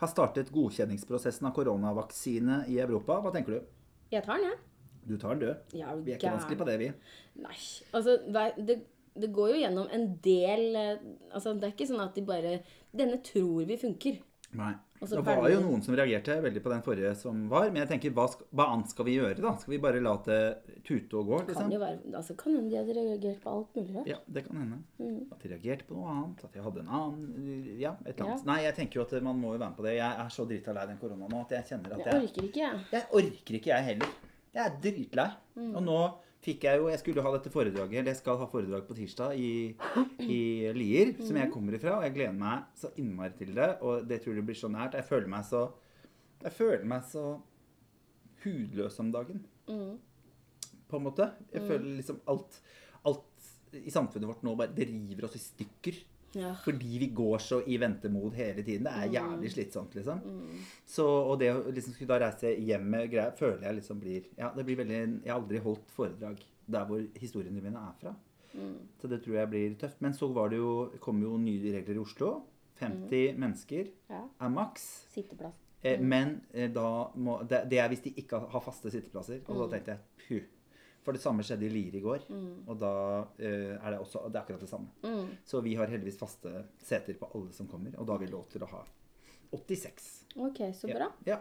[0.01, 3.21] ha startet godkjenningsprosessen av koronavaksine i Europa.
[3.21, 3.71] Hva tenker du?
[4.17, 4.59] Jeg tar den, jeg.
[5.05, 5.79] Du tar den du.
[5.83, 6.91] Ja, Vi er ikke vanskelig på det, vi.
[7.45, 7.61] Nei.
[7.93, 8.17] Altså,
[8.57, 8.81] det,
[9.13, 12.59] det går jo gjennom en del eh, Altså, det er ikke sånn at de bare
[12.97, 14.21] Denne tror vi funker.
[14.57, 14.73] Nei.
[15.01, 17.69] Det var jo noen som reagerte veldig på den forrige som var.
[17.73, 19.53] Men jeg tenker, hva, skal, hva annet skal vi gjøre, da?
[19.61, 20.41] Skal vi bare la det
[20.87, 21.41] tute og gå?
[21.43, 21.73] Kan liksom?
[21.75, 24.11] jo være, altså, kan hende de hadde reagert på alt mulig rart.
[24.13, 24.81] Ja, det kan hende.
[25.01, 25.19] Mm.
[25.37, 26.45] At de reagerte på noe annet.
[26.49, 28.45] At de hadde en annen Ja, et eller annet.
[28.45, 28.51] Ja.
[28.53, 29.97] Nei, jeg tenker jo at man må jo være med på det.
[29.99, 32.51] Jeg er så drita lei den korona nå at jeg kjenner at Jeg jeg orker
[32.51, 32.87] ikke, jeg.
[32.97, 34.15] Jeg orker ikke, jeg heller.
[34.57, 35.29] Jeg er dritlei.
[35.57, 35.73] Mm.
[35.75, 36.01] Og nå
[36.43, 39.39] fikk jeg jo Jeg skulle ha dette foredraget, eller jeg skal ha foredrag på tirsdag
[39.39, 39.75] i,
[40.21, 41.41] i Lier, som Mm.
[41.43, 41.97] jeg kommer ifra.
[41.99, 43.79] Og jeg gleder meg så innmari til det.
[43.83, 44.95] Og det tror jeg blir så nært.
[44.95, 45.73] Jeg føler meg så
[46.43, 47.41] Jeg føler meg så
[48.45, 49.99] hudløs om dagen, Mm.
[50.89, 51.33] på en måte.
[51.53, 52.61] Jeg føler liksom alt
[53.05, 53.23] Alt
[53.73, 55.95] i samfunnet vårt nå bare Det river oss i stykker.
[56.35, 56.55] Ja.
[56.65, 58.85] Fordi vi går så i ventemod hele tiden.
[58.85, 59.03] Det Mm.
[59.03, 60.21] er jævlig slitsomt, liksom.
[60.87, 64.23] Så, og det å liksom skulle da reise hjem med greier, føler jeg liksom blir
[64.39, 68.15] Ja, det blir veldig Jeg har aldri holdt foredrag der hvor historiene mine er fra.
[68.55, 68.77] Mm.
[69.01, 70.01] Så det tror jeg blir tøft.
[70.01, 72.43] Men så var det jo, kom jo nye regler i Oslo.
[72.81, 74.25] 50 mennesker ja.
[74.41, 75.07] er maks.
[75.15, 75.55] Sitteplass.
[75.83, 79.41] Eh, Men eh, da må, det, det er hvis de ikke har faste sitteplasser.
[79.49, 80.49] Og da tenkte jeg puh.
[81.07, 82.25] For det samme skjedde i Lier i går.
[82.67, 82.93] Og da
[83.39, 84.91] eh, er det også det er akkurat det samme.
[85.47, 87.95] Så vi har heldigvis faste seter på alle som kommer.
[87.97, 88.83] Og da har vi lov til å ha
[89.55, 90.09] 86.
[90.49, 91.13] Ok, så bra.
[91.29, 91.39] Ja.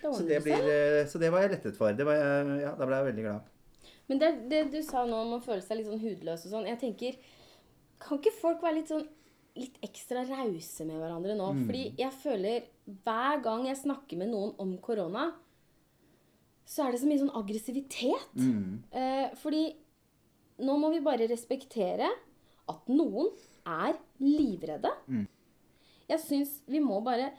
[0.00, 1.92] Da Så, det det blir, eh, så det var jeg lettet for.
[1.92, 2.16] Det var,
[2.62, 3.54] ja, da ble jeg veldig glad.
[4.08, 6.68] Men det, det du sa nå om å føle seg litt sånn hudløs og sånn,
[6.70, 7.18] jeg tenker
[8.00, 9.04] Kan ikke folk være litt sånn
[9.58, 11.48] litt ekstra rause med hverandre nå?
[11.66, 12.68] Fordi jeg føler
[13.04, 15.32] hver gang jeg snakker med noen om korona,
[16.68, 18.30] så er det så mye sånn aggressivitet.
[18.92, 19.62] Eh, fordi
[20.66, 22.10] nå må vi bare respektere
[22.68, 23.30] at noen
[23.64, 24.90] er livredde.
[26.08, 27.30] Jeg syns vi må bare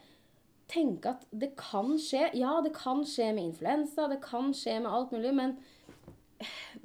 [0.70, 2.28] tenke at det kan skje.
[2.38, 5.56] Ja, det kan skje med influensa, det kan skje med alt mulig, men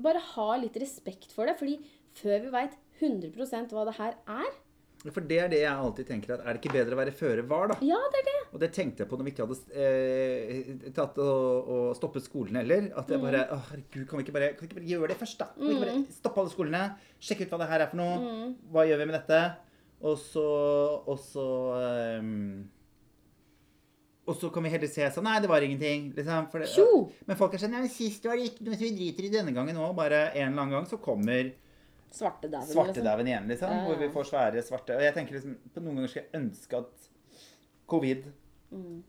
[0.02, 1.58] bare ha litt respekt for det.
[1.58, 1.78] Fordi
[2.18, 4.52] før vi veit 100% hva det her er
[5.14, 6.34] For det er det jeg alltid tenker.
[6.36, 7.78] at Er det ikke bedre å være føre var, da?
[7.86, 8.36] Ja, det er det.
[8.56, 12.58] Og det tenkte jeg på når vi ikke hadde eh, tatt og, og stoppet skolen
[12.62, 12.88] heller.
[12.98, 13.66] At jeg bare mm.
[13.70, 15.50] herregud, kan vi ikke bare, kan vi ikke bare gjøre det først, da?
[15.54, 16.84] Kan vi ikke bare stoppe alle skolene?
[17.22, 18.38] Sjekke ut hva det her er for noe?
[18.74, 19.42] Hva gjør vi med dette?
[20.06, 20.48] Og så
[21.06, 21.50] Og så
[22.22, 22.66] um,
[24.26, 26.08] og så kan vi heller se sånn Nei, det var ingenting.
[26.16, 26.70] Liksom, det,
[27.28, 29.54] men folk er sånn men sist var det ikke noe, så vi driter i denne
[29.54, 29.94] gangen òg.
[29.98, 31.52] Bare en eller annen gang så kommer
[32.16, 32.68] Svartedauden.
[32.70, 33.28] liksom.
[33.28, 33.70] igjen, liksom.
[33.70, 33.86] Ja, ja.
[33.90, 36.78] Hvor vi får svære svarte Og jeg tenker liksom på Noen ganger skulle jeg ønske
[36.84, 37.10] at
[37.88, 38.24] covid
[38.72, 39.04] Mm.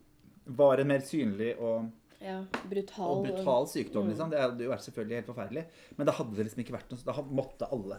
[0.45, 1.89] var en mer synlig og,
[2.21, 3.05] Ja, brutal.
[3.09, 4.29] og brutal sykdom, liksom.
[4.31, 5.65] Det hadde jo vært selvfølgelig helt forferdelig.
[5.97, 7.97] Men da hadde det liksom ikke vært noe Da måtte alle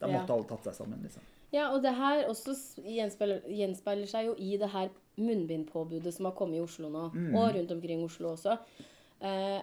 [0.00, 1.22] Da måtte alle tatt seg sammen, liksom.
[1.52, 2.54] Ja, og det her også
[2.84, 7.34] gjenspeiler, gjenspeiler seg jo i det her munnbindpåbudet som har kommet i Oslo nå, Mm.
[7.36, 8.58] og rundt omkring Oslo også.
[9.20, 9.62] Eh,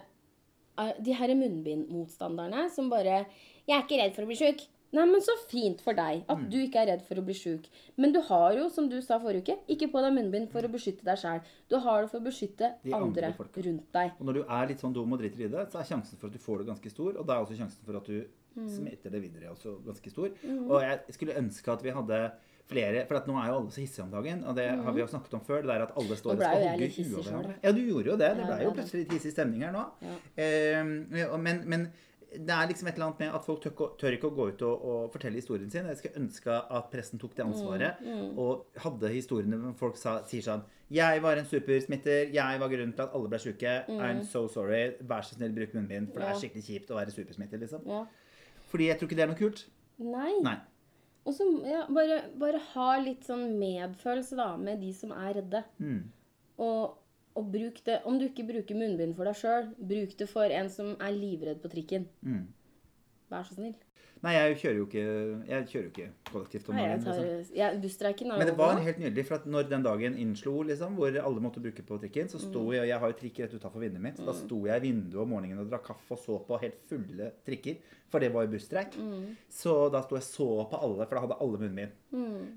[1.02, 3.26] de her munnbindmotstanderne som bare
[3.68, 4.66] 'Jeg er ikke redd for å bli sjuk'.
[4.94, 6.50] Nei, men så fint for deg at Mm.
[6.50, 7.64] du ikke er redd for å bli sjuk.
[7.96, 10.68] Men du har jo, som du sa forrige uke, ikke på deg munnbind for å
[10.68, 11.40] beskytte deg sjæl.
[11.70, 14.12] Du har det for å beskytte De andre andre rundt deg.
[14.20, 16.26] Og når du er litt sånn dum og driter i det, så er sjansen for
[16.26, 17.16] at du får det ganske stor.
[17.16, 18.68] Og da er også sjansen for at du Mm.
[18.68, 20.28] smitter det videre også ganske stor.
[20.68, 22.32] Og jeg skulle ønske at vi hadde
[22.68, 25.00] flere For at nå er jo alle så hissige om dagen, og det har vi
[25.00, 25.62] jo snakket om før.
[25.62, 26.38] Det er at alle står Mm.
[26.38, 27.54] Og skal hogge huet av hverandre.
[27.64, 28.36] Ja, du gjorde jo det.
[28.36, 29.86] Det ble jo plutselig litt hissig stemning her nå.
[30.02, 30.42] Ja.
[30.42, 30.84] Eh,
[31.38, 31.92] men, men
[32.36, 34.62] det er liksom et eller annet med at folk tør, tør ikke å gå ut
[34.66, 35.88] og, og fortelle historien sin.
[35.90, 40.22] Jeg skulle ønske at pressen tok det ansvaret Mm, og hadde historiene hvor folk sa,
[40.28, 42.32] sier sånn 'Jeg var en supersmitter.
[42.32, 43.84] Jeg var grunnen til at alle ble sjuke.
[43.88, 44.92] I'm so sorry.
[45.00, 46.34] Vær så snill, bruk munnbind.' For det Mm.
[46.34, 47.86] Er skikkelig kjipt å være supersmitter, liksom.
[47.86, 48.04] Ja.
[48.68, 49.66] Fordi jeg tror ikke det er noe kult.
[49.98, 50.32] Nei.
[50.42, 50.56] Nei.
[51.24, 55.64] Og så ja, bare, bare ha litt sånn medfølelse da, med de som er redde.
[55.78, 56.02] Mm.
[56.58, 56.96] Og,
[57.38, 60.68] og bruk det Om du ikke bruker munnbind for deg sjøl, bruk det for en
[60.72, 62.08] som er livredd på trikken.
[62.20, 62.46] Mm.
[63.32, 63.76] Vær så snill.
[64.22, 65.04] Nei, jeg kjører jo ikke,
[65.48, 67.56] jeg kjører jo ikke kollektivt om tar, Liksom.
[67.58, 71.08] ja, Busstreiken Men det var helt nydelig, for at når den dagen innslo, liksom, hvor
[71.18, 72.44] alle måtte bruke på trikken, så Mm.
[72.50, 74.76] sto jeg, og jeg har jo trikk rett utafor vinduet mitt, så da sto jeg
[74.78, 77.76] i vinduet om morgenen og drakk kaffe og så på helt fulle trikker,
[78.12, 78.94] for det var jo busstreik.
[78.96, 79.36] Mm.
[79.50, 81.90] Så da sto jeg så på alle, for da hadde alle munnbind,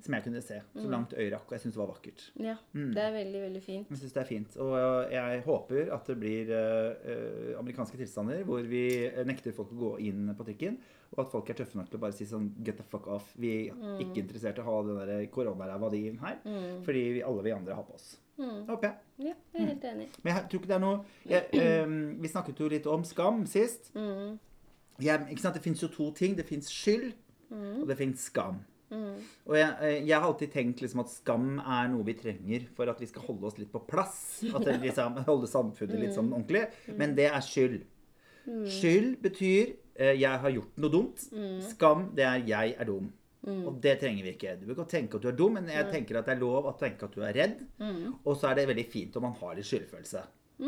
[0.04, 0.82] som jeg kunne se, Mm.
[0.84, 2.30] så langt øyet rakk, og jeg syns det var vakkert.
[2.38, 2.94] Ja, Mm.
[2.94, 3.90] det er veldig, veldig fint.
[3.90, 8.44] Jeg synes det er fint, og jeg håper at det blir eh, eh, amerikanske tilstander
[8.44, 10.78] hvor vi eh, nekter folk å gå inn på trikken,
[11.14, 13.34] og at folk er tøffe nok til å bare si sånn get the fuck off.
[13.38, 14.00] Vi er Mm.
[14.02, 16.38] ikke interessert i å ha den der koronaræva di her,
[16.84, 18.18] fordi vi, alle vi andre har på oss.
[18.38, 18.66] Mm.
[18.68, 18.96] Håper jeg.
[19.30, 20.08] Ja, jeg er helt enig.
[20.24, 21.86] Men jeg tror ikke det er noe jeg, eh,
[22.22, 23.92] Vi snakket jo litt om skam sist.
[23.96, 24.40] Mm.
[25.00, 25.54] Jeg, ikke sant?
[25.56, 26.36] Det fins jo to ting.
[26.36, 27.14] Det fins skyld,
[27.52, 27.82] Mm.
[27.82, 28.60] og det fins skam.
[28.92, 32.88] Og jeg, eh, jeg har alltid tenkt liksom at skam er noe vi trenger for
[32.90, 34.44] at vi skal holde oss litt på plass.
[34.54, 36.70] At det liksom, Holde samfunnet litt sånn ordentlig.
[36.96, 37.84] Men det er skyld.
[38.48, 41.30] Skyld betyr 'jeg har gjort noe dumt'.
[41.70, 43.12] Skam, det er 'jeg er dum'.
[43.68, 44.56] Og det trenger vi ikke.
[44.60, 46.66] Du bør godt tenke at du er dum, men jeg tenker at det er lov
[46.66, 47.60] å tenke at du er redd.
[48.26, 50.24] Og så er det veldig fint om man har litt skyldfølelse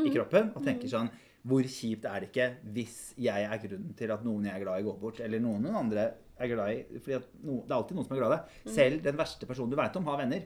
[0.05, 0.51] i kroppen.
[0.55, 1.09] Og tenker sånn
[1.47, 4.79] Hvor kjipt er det ikke hvis jeg er grunnen til at noen jeg er glad
[4.79, 5.19] i, går bort?
[5.21, 8.21] Eller noen, noen andre er glad i For no, Det er alltid noen som er
[8.21, 8.73] glad i deg.
[8.75, 10.45] Selv den verste personen du veit om, har venner.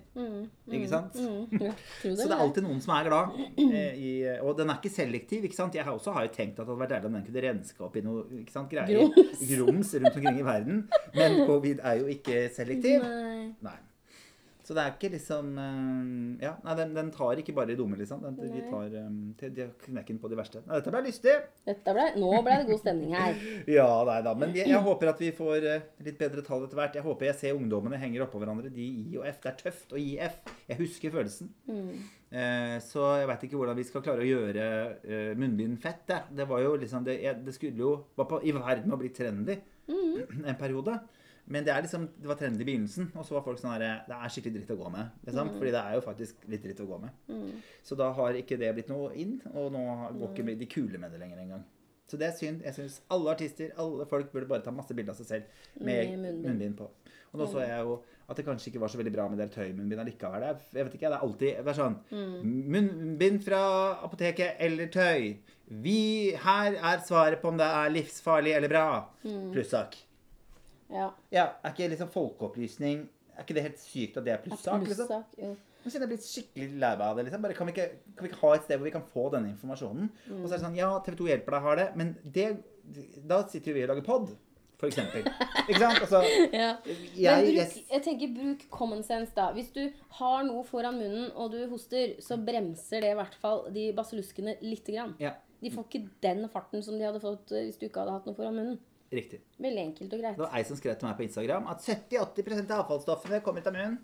[0.71, 1.17] Ikke sant?
[1.19, 1.61] Mm.
[1.67, 1.73] Ja,
[2.03, 3.37] det Så det er alltid noen som er glad.
[3.65, 5.45] Eh, i, og den er ikke selektiv.
[5.47, 5.75] ikke sant?
[5.77, 7.87] Jeg har også har jo tenkt at det hadde vært deilig om den kunne renske
[7.87, 9.13] opp i noe ikke sant, greier.
[9.51, 10.83] Grums rundt omkring i verden.
[11.17, 13.03] Men covid er jo ikke selektiv.
[13.07, 13.53] Nei.
[13.65, 13.79] Nei.
[14.71, 17.97] Så det er ikke liksom eh, Ja, nei, den, den tar ikke bare de dumme,
[17.99, 18.21] liksom.
[18.23, 18.69] Den, de Nei.
[18.71, 20.61] tar um, har knekken på de verste.
[20.63, 21.33] Nei, dette ble lystig!
[21.67, 23.35] Dette ble, nå ble det god stemning her.
[23.75, 24.31] Ja, nei da.
[24.39, 26.95] Men jeg, jeg håper at vi får eh, litt bedre tall etter hvert.
[26.95, 28.71] Jeg håper jeg ser ungdommene henger oppå hverandre.
[28.71, 29.43] De I og F.
[29.43, 30.39] Det er tøft å gi F.
[30.71, 31.51] Jeg husker følelsen.
[31.67, 36.05] Eh, så jeg veit ikke hvordan vi skal klare å gjøre eh, munnbind fett.
[36.07, 38.95] Det, det var jo liksom Det, jeg, det skulle jo Var på, i ferd med
[38.95, 39.59] å bli trendy
[40.47, 40.95] en periode.
[41.51, 44.15] Men det liksom, det var trendy i begynnelsen, og så var folk sånn her Det
[44.15, 45.09] er skikkelig dritt å gå med.
[45.27, 47.11] Liksom, Fordi det er jo faktisk litt dritt å gå med.
[47.83, 49.83] Så da har ikke det blitt noe inn, og nå
[50.19, 51.63] går ikke de kule med det lenger engang.
[52.07, 52.63] Så det er synd.
[52.67, 55.43] Jeg syns alle artister, alle folk burde bare ta masse bilder av seg selv
[55.79, 56.11] med,
[56.43, 56.77] munnbind.
[56.77, 56.89] på.
[57.31, 57.93] Og nå så jeg jo
[58.27, 60.43] at det kanskje ikke var så veldig bra med det tøymunnbind allikevel.
[60.71, 61.97] Det Jeg vet ikke, det er alltid det er sånn
[62.75, 63.61] Munnbind fra
[64.03, 65.37] apoteket eller tøy.
[65.71, 68.85] Vi, her er svaret på om det er livsfarlig eller bra.
[69.53, 69.95] Plussak.
[70.91, 71.09] Ja.
[71.31, 73.05] Ja, er ikke liksom folkeopplysning
[73.37, 74.83] Er ikke det helt sykt at det er plussak?
[74.87, 75.23] liksom?
[75.39, 75.53] Jo.
[75.81, 77.23] Nå kjenner jeg blitt skikkelig lei av det.
[77.25, 77.41] liksom.
[77.41, 79.49] Bare, kan, vi ikke, kan vi ikke ha et sted hvor vi kan få denne
[79.55, 80.09] informasjonen?
[80.35, 82.47] Og så er det sånn Ja, TV 2 hjelper deg, har det, men det,
[83.31, 84.29] da sitter vi og lager pod,
[84.77, 85.25] for eksempel.
[85.63, 86.03] Ikke sant?
[86.03, 86.21] Altså,
[86.61, 86.67] Ja.
[87.17, 89.47] jeg, bruk, jeg tenker bruk common sense, da.
[89.57, 89.81] Hvis du
[90.19, 94.59] har noe foran munnen, og du hoster, så bremser det i hvert fall de baseluskene
[94.61, 95.15] lite grann.
[95.23, 98.19] ja, De får ikke den farten som de hadde fått eh, hvis du ikke hadde
[98.19, 98.79] hatt noe foran munnen.
[99.11, 99.41] Riktig.
[99.61, 100.35] Veldig enkelt og greit.
[100.39, 103.67] Det var ei som skrev til meg på Instagram at 70-80 av avfallsstoffene kommer ut
[103.71, 104.01] av munnen.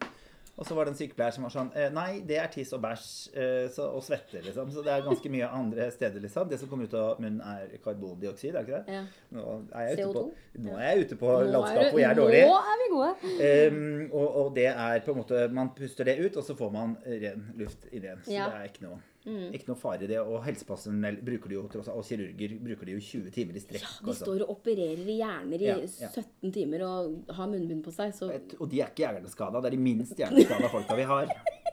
[0.57, 2.79] Og så var det en sykepleier som var sånn eh, Nei, det er tiss og
[2.81, 3.03] bæsj
[3.37, 4.71] eh, så, og svette, liksom.
[4.73, 6.47] Så det er ganske mye andre steder, liksom.
[6.49, 8.95] Det som kommer ut av munnen, er karbondioksid, er ikke det?
[8.95, 9.03] Ja.
[9.37, 10.63] Nå er jeg ute på, CO2?
[10.65, 12.41] nå er jeg ute på Nå er landskap hvor jeg er dårlig.
[12.49, 13.11] Nå er vi gode.
[13.37, 16.73] Um, og, og det er på en måte Man puster det ut, og så får
[16.73, 18.25] man ren luft inn igjen.
[18.25, 18.49] Så Ja.
[18.49, 20.19] det er ikke noe, ikke noe fare i det.
[20.23, 23.83] Og helsepersonell bruker det jo tross og kirurger bruker det jo 20 timer i strekk.
[23.83, 24.21] Ja, De sånn.
[24.23, 26.09] står og opererer i hjerner i Ja, ja.
[26.13, 29.59] 17 timer og har munnbind på seg, så Og de er ikke hjerneskada.
[29.61, 31.27] Det er de minst hjerneskada folka vi har.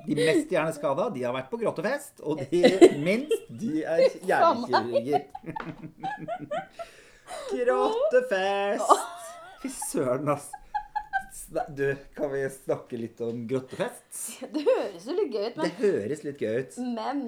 [0.04, 2.20] De mest hjerneskada, de har vært på grottefest.
[2.28, 2.60] Og de
[3.00, 5.24] minst, de er hjernekirurger.
[7.54, 8.90] Grottefest!
[9.62, 10.50] Fy søren, ass.
[11.76, 11.84] Du,
[12.16, 14.40] kan vi snakke litt om grottefest?
[14.54, 15.64] Det høres jo litt gøy ut, Men...
[15.64, 16.78] Det høres litt gøy ut.
[16.94, 17.24] men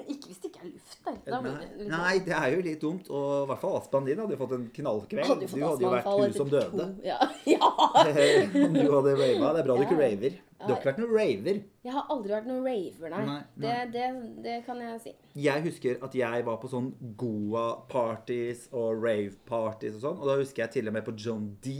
[0.00, 1.16] ikke hvis det ikke er luft der.
[1.44, 3.08] Nei, litt nei, det er jo litt dumt.
[3.12, 5.26] Og i hvert fall astmaen din hadde jo fått en knallkveld.
[5.28, 6.70] Hadde fått Du hadde jo vært hun som døde.
[6.70, 7.18] to- Ja.
[7.54, 7.68] ja.
[8.80, 9.50] Du hadde rava.
[9.52, 10.38] Det er bra du ikke raver.
[10.60, 11.60] Du har ikke vært noen raver.
[11.84, 13.20] Jeg har aldri vært noen raver, nei.
[13.28, 14.08] Nei, Det, det,
[14.48, 15.14] det kan jeg si.
[15.44, 20.18] Jeg husker at jeg var på sånn Goa-parties og rave-parties og sånn.
[20.20, 21.76] Og da husker jeg til og med på John D.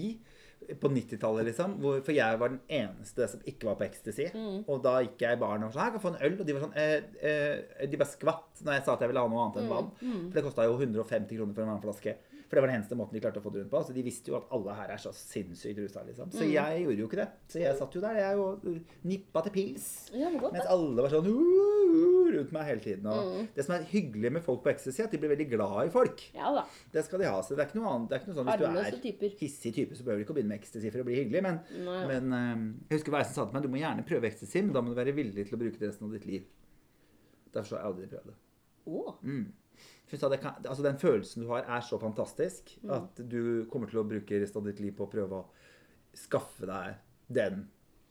[0.80, 1.76] På 90-tallet, liksom.
[1.82, 4.28] Hvor, for jeg var den eneste som ikke var på ecstasy.
[4.34, 4.60] Mm.
[4.70, 6.36] Og da gikk jeg i baren og var sånn Her kan jeg få en øl.
[6.38, 6.96] Og de var sånn eh,
[7.30, 9.74] eh, De bare skvatt når jeg sa at jeg ville ha noe annet enn Mm,
[9.74, 9.90] vann.
[10.30, 12.16] For det kosta jo 150 kroner for en vannflaske.
[12.50, 13.80] For det var den eneste måten de klarte å få det rundt på.
[13.86, 16.32] Så de visste jo at alle her er så sinnssykt rusa, liksom.
[16.34, 16.50] Så Mm.
[16.50, 17.28] jeg gjorde jo ikke det.
[17.46, 19.86] Så jeg satt jo der, jeg og uh, nippa til pils.
[20.18, 23.06] Ja, godt, Mens alle var sånn uh, rundt meg hele tiden.
[23.06, 23.46] Og Mm.
[23.54, 26.24] Det som er hyggelig med folk på ecstasy, at de blir veldig glad i folk.
[26.34, 26.64] Ja da.
[26.92, 27.38] Det skal de ha.
[27.46, 28.08] Så det er ikke noe annet.
[28.10, 29.30] Det er ikke noe sånn Hvis du er typer.
[29.38, 31.42] hissig type, så behøver du ikke å begynne med ecstasy for å bli hyggelig.
[31.46, 32.00] Men, Nei.
[32.10, 34.72] men eh, jeg husker hva jeg sa til meg, du må gjerne prøve ecstasy, men
[34.74, 36.42] da må du være villig til å bruke det resten av ditt liv.
[37.54, 38.36] Derfor har jeg aldri prøvd det.
[38.90, 39.14] Oh.
[39.22, 39.52] Mm.
[40.18, 42.90] Kan, altså Den følelsen du har, er så fantastisk Mm.
[42.96, 45.46] at du kommer til å bruke resten av ditt liv på å prøve å
[46.14, 46.94] skaffe deg
[47.28, 47.68] den,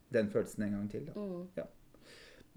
[0.09, 1.09] den følelsen en gang til.
[1.15, 1.47] Mm.
[1.57, 1.65] Ja.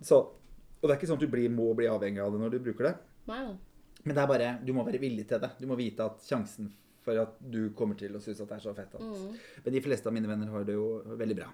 [0.02, 2.50] Så, og det er ikke sånn at du blir, må bli avhengig av det når
[2.54, 2.94] du bruker det.
[3.26, 3.56] Wow.
[4.04, 5.50] Men det er bare, du må være villig til det.
[5.60, 6.70] Du må vite at sjansen
[7.02, 8.94] for at du kommer til å synes at det er så fett.
[8.94, 9.02] At,
[9.64, 11.50] Men de fleste av mine venner har det jo veldig bra.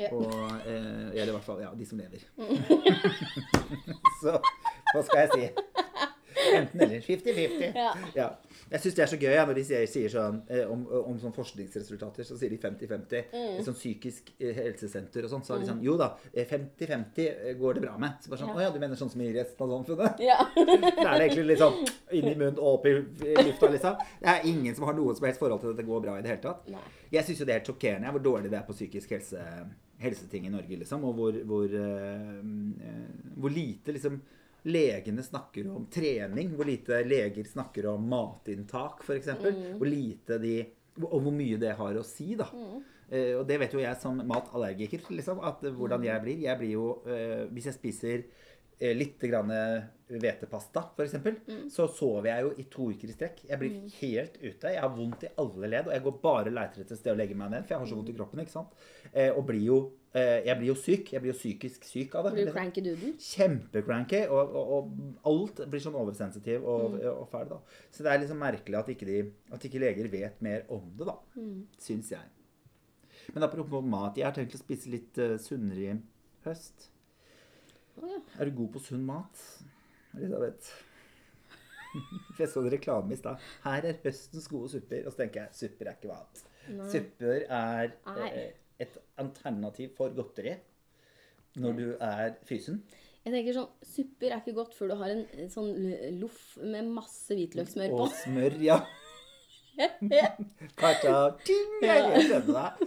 [0.00, 0.08] Ja.
[0.16, 0.32] Og
[0.64, 2.22] eh, eller i hvert fall ja, de som lever.
[4.22, 5.88] så hva skal jeg si?
[6.58, 7.00] Enten eller.
[7.04, 7.76] 50-50.
[7.76, 7.90] Ja.
[8.14, 8.28] Ja.
[8.70, 11.16] Jeg syns det er så gøy ja, når de sier, sier sånn eh, om, om
[11.22, 13.32] sånn forskningsresultater, så sier de 50-50.
[13.34, 13.56] Mm.
[13.66, 17.78] Sånn psykisk eh, helsesenter og sånn, så er de sånn Jo da, eh, 50-50 går
[17.78, 18.20] det bra med.
[18.22, 18.58] Så bare sånn Ja.
[18.60, 20.22] Å ja, du mener sånn som i resten av samfunnet?
[20.24, 20.38] Ja.
[21.00, 21.78] Da er det egentlig litt sånn
[22.16, 24.00] inn i munnen og opp i lufta, liksom.
[24.20, 26.24] Det er ingen som har noe som helst forhold til at det går bra i
[26.24, 26.66] det hele tatt.
[26.72, 26.82] Nei.
[27.10, 29.46] Jeg syns jo det er helt sjokkerende hvor dårlig det er på psykisk helse,
[30.00, 31.04] helseting i Norge, liksom.
[31.08, 32.36] Og hvor, hvor, eh,
[32.90, 34.20] eh, hvor lite liksom
[34.64, 36.50] legene snakker om trening.
[36.56, 39.28] Hvor lite leger snakker om matinntak, f.eks.
[39.40, 39.78] Mm.
[39.80, 40.54] Hvor lite de
[41.00, 42.48] Og hvor mye det har å si, da.
[42.52, 42.80] Mm.
[43.10, 45.40] Eh, og det vet jo jeg som matallergiker, liksom.
[45.42, 46.42] At hvordan jeg blir.
[46.44, 48.24] Jeg blir jo eh, Hvis jeg spiser
[48.80, 49.50] eh, litt grann
[50.10, 51.14] hvetepasta, f.eks.,
[51.46, 51.70] Mm.
[51.70, 53.42] så sover jeg jo i to uker i strekk.
[53.48, 54.72] Jeg blir helt ute.
[54.74, 57.12] Jeg har vondt i alle ledd, og jeg går bare og leter etter et sted
[57.14, 58.40] å legge meg ned, for jeg har så vondt i kroppen.
[58.42, 58.74] ikke sant?
[59.12, 59.78] Eh, og blir jo,
[60.18, 61.12] jeg blir jo syk.
[61.14, 62.32] Jeg blir jo psykisk syk av det.
[62.34, 63.12] Blir du cranky duden?
[63.22, 67.46] Kjempecranky, og, og, og alt blir sånn oversensitiv og, og fæl.
[67.52, 67.60] da.
[67.94, 69.20] Så det er liksom merkelig at ikke, de,
[69.54, 71.16] at ikke leger vet mer om det, da.
[71.78, 72.26] Syns jeg.
[73.34, 75.96] Men apropos mat, jeg har tenkt å spise litt uh, sunnere i
[76.46, 76.88] høst.
[78.00, 78.20] Oh, ja.
[78.40, 79.42] Er du god på sunn mat,
[80.16, 80.70] Elisabeth?
[81.90, 83.42] For jeg så en reklame i stad.
[83.64, 85.04] Her er høstens gode supper.
[85.06, 86.42] Og så tenker jeg supper er ikke mat.
[86.90, 88.28] Supper er Nei.
[88.30, 90.56] eh, et alternativ for godteri
[91.60, 92.80] når du er fysen.
[93.20, 95.70] Jeg tenker sånn, Supper er ikke godt før du har en sånn
[96.20, 98.06] loff med masse hvitløkssmør på.
[98.06, 98.80] Og smør, ja.
[100.80, 101.12] Kaka,
[101.46, 102.80] ting, jeg er enig deg.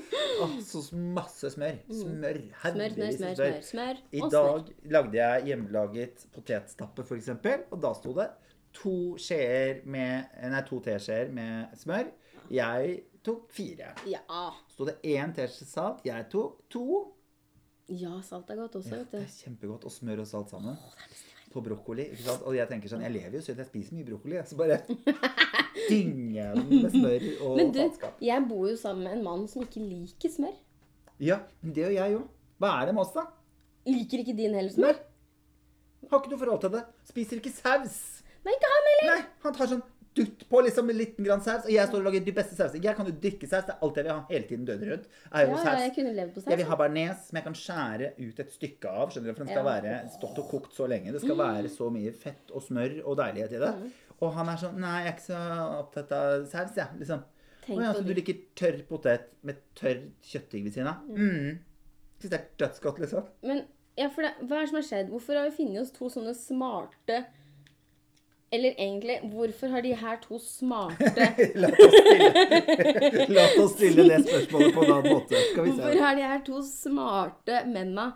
[0.43, 1.77] Åh, så masse smør.
[1.87, 1.93] Smør.
[1.93, 1.99] Mm.
[1.99, 3.59] Smør, smør, Heldigvis smør, smør.
[3.69, 4.01] smør.
[4.01, 8.29] smør I dag lagde jeg hjemmelaget potetstappe, eksempel, og da sto det
[8.73, 12.09] to skjeer med Nei, to teskjeer med smør.
[12.53, 13.93] Jeg tok fire.
[14.09, 14.23] Ja.
[14.73, 17.13] Sto det én teskje salt, jeg tok to.
[17.87, 19.85] ja, salt er godt også, Det vet er kjempegodt.
[19.85, 20.75] Og smør og salt sammen.
[21.53, 22.07] På brokkoli.
[22.15, 22.41] ikke sant?
[22.49, 24.39] Og jeg tenker sånn, jeg lever jo sunt, jeg spiser mye brokkoli.
[24.49, 24.79] Så bare
[25.89, 28.17] dynge den med smør og Men du, faenskap.
[28.23, 30.55] jeg bor jo sammen med en mann som ikke liker smør.
[31.21, 32.23] Ja, det gjør jeg jo.
[32.59, 33.27] Hva er det med oss, da?
[33.85, 34.97] Liker ikke din heller smør?
[36.11, 36.83] Har ikke noe forhold til det.
[37.07, 37.97] Spiser ikke saus.
[38.45, 39.09] Nei, ikke han heller.
[39.15, 41.63] Nei, han tar sånn dutt på liksom en liten grann saus.
[41.65, 42.83] Og jeg står og lager de beste sausene.
[42.85, 43.63] Jeg kan jo drikke saus.
[43.65, 45.07] Det er alt jeg vil ha hele tiden døgnet rundt.
[45.33, 45.79] Er jo Ja, ja, saus.
[45.81, 48.85] jeg kunne levd på Jeg vil ha bearnés som jeg kan skjære ut et stykke
[48.91, 49.09] av.
[49.09, 49.71] skjønner du, For den skal Ja.
[49.73, 51.11] være stått og kokt så lenge.
[51.11, 53.73] Det skal være så mye fett og smør og deilighet i det.
[53.79, 53.91] Mm.
[54.21, 56.87] Og han er sånn Nei, jeg er ikke så opptatt av saus, jeg.
[56.99, 57.23] Liksom.
[57.65, 61.01] Tenk ja, så du liker tørr potet med tørr kjøttdeig ved siden av?
[61.09, 61.57] Mm.
[62.21, 63.25] Syns det er dødsgodt, liksom.
[63.41, 63.65] Men
[63.97, 65.09] ja, for det, hva er det som har skjedd?
[65.09, 67.25] Hvorfor har vi funnet oss to sånne smarte
[68.53, 71.23] Eller egentlig, hvorfor har de her to smarte
[71.63, 75.39] La oss stille, La oss stille det spørsmålet på en annen måte.
[75.57, 78.11] Hvorfor har de her to smarte menna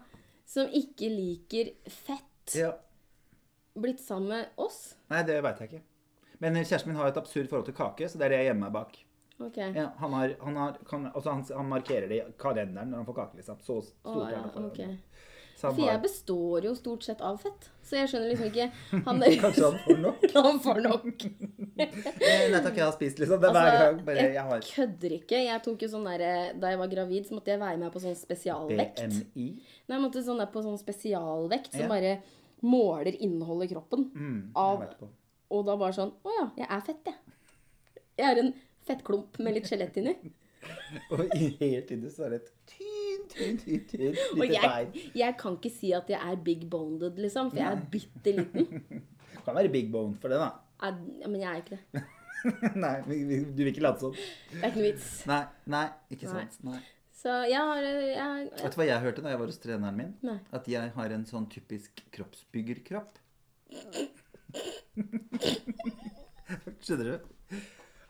[0.47, 2.69] som ikke liker fett, Ja.
[3.75, 4.95] blitt sammen med oss?
[5.09, 5.83] Nei, det veit jeg ikke.
[6.39, 8.67] Men kjæresten min har et absurd forhold til kake, så det er det jeg gjemmer
[8.67, 9.01] meg bak.
[9.39, 9.57] Ok.
[9.57, 13.09] Ja, han, har, han, har, kan, altså han, han markerer det i kalenderen når han
[13.09, 13.59] får kake, liksom.
[13.65, 14.79] Så stort er ja, det for ok.
[15.57, 17.69] For jeg består jo stort sett av fett.
[17.87, 18.67] Så jeg skjønner liksom ikke
[19.07, 20.25] Han der kanskje han får nok.
[20.47, 21.27] Han får nok.
[21.77, 23.37] Eh, Nei takk, jeg har spist, liksom.
[23.41, 23.97] Det er hver gang.
[24.05, 25.41] Bare, jeg jeg har kødder ikke.
[25.45, 26.23] Jeg tok jo sånn der,
[26.57, 29.03] Da jeg var gravid, så måtte jeg veie meg på sånn spesialvekt.
[29.05, 29.45] BMI.
[29.85, 31.91] Nei, jeg måtte sånn der på sånn spesialvekt som Ja.
[31.91, 32.15] bare
[32.65, 34.07] måler innholdet i kroppen.
[34.15, 34.87] Mm, Av-.
[35.53, 37.37] Og da bare sånn Å ja, jeg er fett, jeg.
[38.17, 38.53] Jeg er en
[38.89, 40.15] fettklump med litt skjelett inni.
[41.13, 42.86] Og helt så er det et tyn
[44.39, 47.81] Og jeg, jeg kan ikke si at jeg er big boned, liksom, for jeg er
[47.91, 48.83] bitte liten.
[49.47, 50.49] Kan være big bone for det, da.
[50.83, 52.03] Jeg- Ja, men jeg er ikke det.
[52.83, 54.13] Nei, du vil ikke late sånn.
[54.51, 55.07] Det er ikke noe vits.
[55.29, 55.39] Nei,
[55.73, 56.33] nei, ikke Nei.
[56.35, 56.57] sant.
[56.67, 56.81] Nei.
[57.17, 60.11] Så jeg har jeg, Vet du hva jeg hørte da jeg var hos treneren min?
[60.27, 60.35] Nei.
[60.53, 63.17] At jeg har en sånn typisk kroppsbyggerkropp.
[66.85, 67.57] Skjønner du?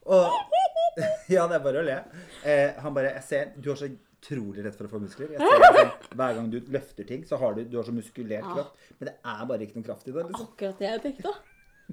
[0.08, 0.28] Og
[1.32, 1.96] Ja, det er bare å le.
[2.48, 5.30] Eh, han bare Jeg ser Du har så utrolig rett for å få muskler.
[5.34, 8.54] Liksom, Hver gang du løfter ting, så har du, du har så muskulert Ja.
[8.54, 8.78] kropp.
[9.00, 10.24] Men det er bare ikke noe kraft i det.
[10.30, 10.48] Liksom.
[10.48, 11.34] Akkurat det jeg tenkte.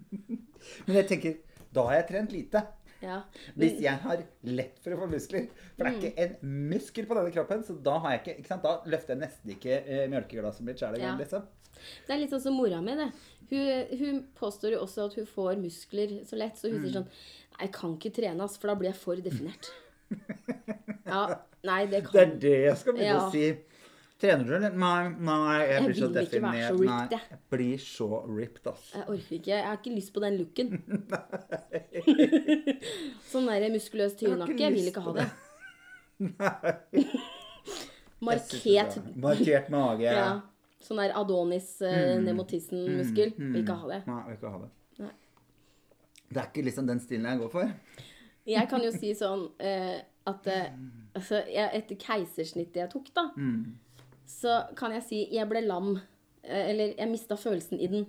[0.86, 1.36] Men jeg tenker
[1.74, 2.62] Da har jeg trent lite.
[3.04, 3.18] Ja.
[3.58, 7.16] Hvis jeg har lett for å få muskler For det er ikke en muskel på
[7.18, 8.58] denne kroppen, så da har jeg ikke, ikke?
[8.64, 11.18] Da løfter jeg nesten ikke eh, melkeglasset mitt sjæl engang.
[11.18, 11.20] Ja.
[11.20, 11.44] Liksom.
[12.06, 13.10] Det er litt sånn som mora mi, det.
[13.50, 17.10] Hun, hun påstår jo også at hun får muskler så lett, så hun sier sånn
[17.60, 19.68] jeg kan ikke trene, ass, for da blir jeg for definert.
[21.04, 21.26] Ja,
[21.64, 23.26] nei, det Det er det jeg skal begynne Ja.
[23.26, 23.54] å si.
[24.20, 24.70] Trener du, eller?
[24.78, 27.20] Nei, nei, jeg Jeg blir så vil ikke være så ripped, jeg.
[27.30, 28.84] jeg blir så ripped, ass.
[28.94, 29.50] Jeg orker ikke.
[29.50, 30.68] Jeg har ikke lyst på den looken.
[33.32, 34.58] sånn der muskuløs tyrenakke.
[34.60, 35.26] Jeg vil ikke ha det.
[36.20, 37.04] det.
[38.24, 40.02] Markert er- Markert mage.
[40.08, 40.40] ja.
[40.84, 43.30] Sånn der Adonis uh, Nemotissen-muskel.
[43.38, 44.00] Vil ikke ha det.
[44.06, 44.66] Nei, vil ikke ha det.
[45.00, 45.12] Nei.
[46.28, 47.70] Det er ikke liksom den stilen jeg går for.
[48.44, 50.66] Jeg kan jo si sånn eh, at eh,
[51.14, 53.28] altså, jeg, etter keisersnittet jeg tok, da,
[54.26, 55.98] så kan jeg si jeg ble lam.
[56.42, 58.06] eh, Eller jeg mista følelsen i den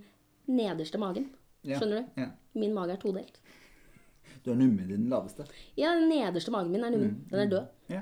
[0.48, 1.30] nederste magen.
[1.66, 2.22] Ja, Skjønner du?
[2.22, 2.28] ja.
[2.56, 3.40] Min mage er todelt.
[4.46, 5.44] Du er nummen i den laveste.
[5.78, 7.26] Ja, den nederste magen min er nummen.
[7.32, 7.66] Den er død.
[7.90, 8.02] Ja.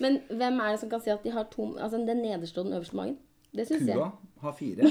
[0.00, 2.64] Men hvem er det som kan si at de har to Altså den nederste og
[2.66, 3.18] den øverste magen?
[3.56, 3.96] Det syns jeg.
[3.96, 4.10] Kua
[4.42, 4.76] har fire.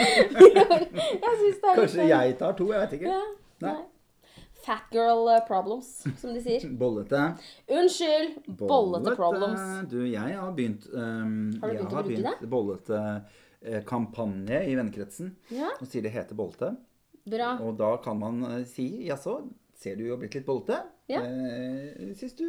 [0.00, 3.06] Jeg synes det er Kanskje litt- jeg tar to, jeg vet ikke.
[3.12, 3.20] Ja,
[3.60, 3.72] Nei.
[3.72, 3.82] nei.
[4.64, 6.66] Fat girl eh, problems, som de sier.
[6.82, 7.22] Bollete.
[7.68, 8.36] Unnskyld!
[8.60, 9.62] Bollete problems.
[9.90, 12.50] Du, jeg har begynt um, Har du begynt å bruke det?
[12.52, 13.00] bollete
[13.62, 15.34] eh, i vennekretsen.
[15.54, 16.74] Ja, Og sier det heter bollete.
[17.24, 17.54] bra.
[17.64, 19.40] Og da kan man eh, si jaså,
[19.80, 20.82] ser du jo blitt litt bollete?
[21.10, 21.22] Ja.
[21.24, 22.46] Eh, Syns du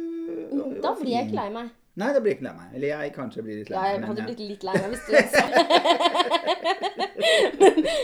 [0.82, 1.72] Da blir jeg ikke lei meg.
[1.92, 2.68] Nei, da blir jeg ikke lei meg.
[2.76, 5.12] Eller jeg kanskje blir litt lei Ja, jeg hadde blitt litt lei meg hvis du
[5.32, 5.44] sa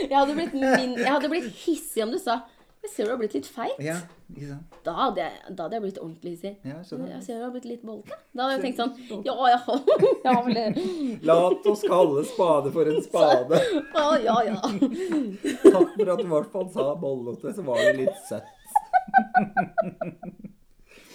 [0.09, 2.41] jeg, hadde blitt min, jeg hadde blitt hissig om du sa
[2.83, 3.79] Jeg ser du har blitt litt feit.
[3.83, 3.97] ja,
[4.31, 4.77] ikke sant?
[4.87, 6.53] Da, hadde jeg, da hadde jeg blitt ordentlig hissig.
[6.65, 7.11] Ja, skjønner.
[7.17, 8.19] Jeg ser du har blitt litt bolka.
[8.33, 9.61] Da hadde jeg tenkt sånn Ja, ja.
[10.29, 10.79] ja, vel,
[11.27, 13.61] La oss kalle spade for en spade.
[14.03, 14.59] Å, ja, ja.
[14.63, 18.49] Takk for at du i hvert fall sa bollete, så var det litt søtt.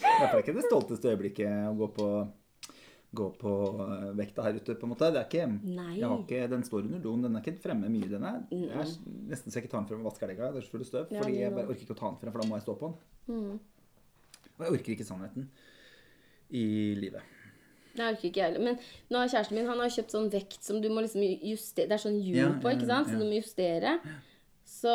[0.04, 2.08] Det er ikke det stolteste øyeblikket å gå på
[3.14, 3.52] gå på
[3.86, 5.10] eh, vekta her ute, på en måte.
[5.14, 6.00] Det er ikke, Nei.
[6.00, 7.22] jeg har ikke, Den står under doen.
[7.28, 8.10] Den er ikke fremme mye.
[8.10, 8.40] den er.
[8.52, 8.96] Jeg er
[9.30, 10.38] nesten så jeg ikke tar den frem og vasker den.
[10.42, 11.14] Det er så fullt av støv.
[11.14, 12.76] Ja, fordi jeg bare orker ikke å ta den frem, for da må jeg stå
[12.82, 12.98] på den.
[13.36, 13.60] Mm.
[14.58, 15.48] Og jeg orker ikke sannheten
[16.54, 16.66] i
[17.00, 17.22] livet.
[17.94, 18.66] Det orker ikke jeg heller.
[18.66, 18.78] Men
[19.14, 21.98] nå har kjæresten min han har kjøpt sånn vekt som du må liksom justere Det
[22.00, 23.10] er sånn hjul Ja, på, ikke sant?
[23.10, 23.14] ja.
[23.14, 23.98] Så du må justere.
[24.74, 24.94] Så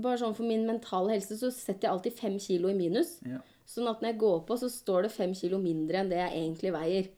[0.00, 3.18] bare sånn for min mentale helse så setter jeg alltid fem kilo i minus.
[3.28, 3.42] Ja.
[3.68, 6.38] Sånn at når jeg går på, så står det fem kilo mindre enn det jeg
[6.40, 7.10] egentlig veier.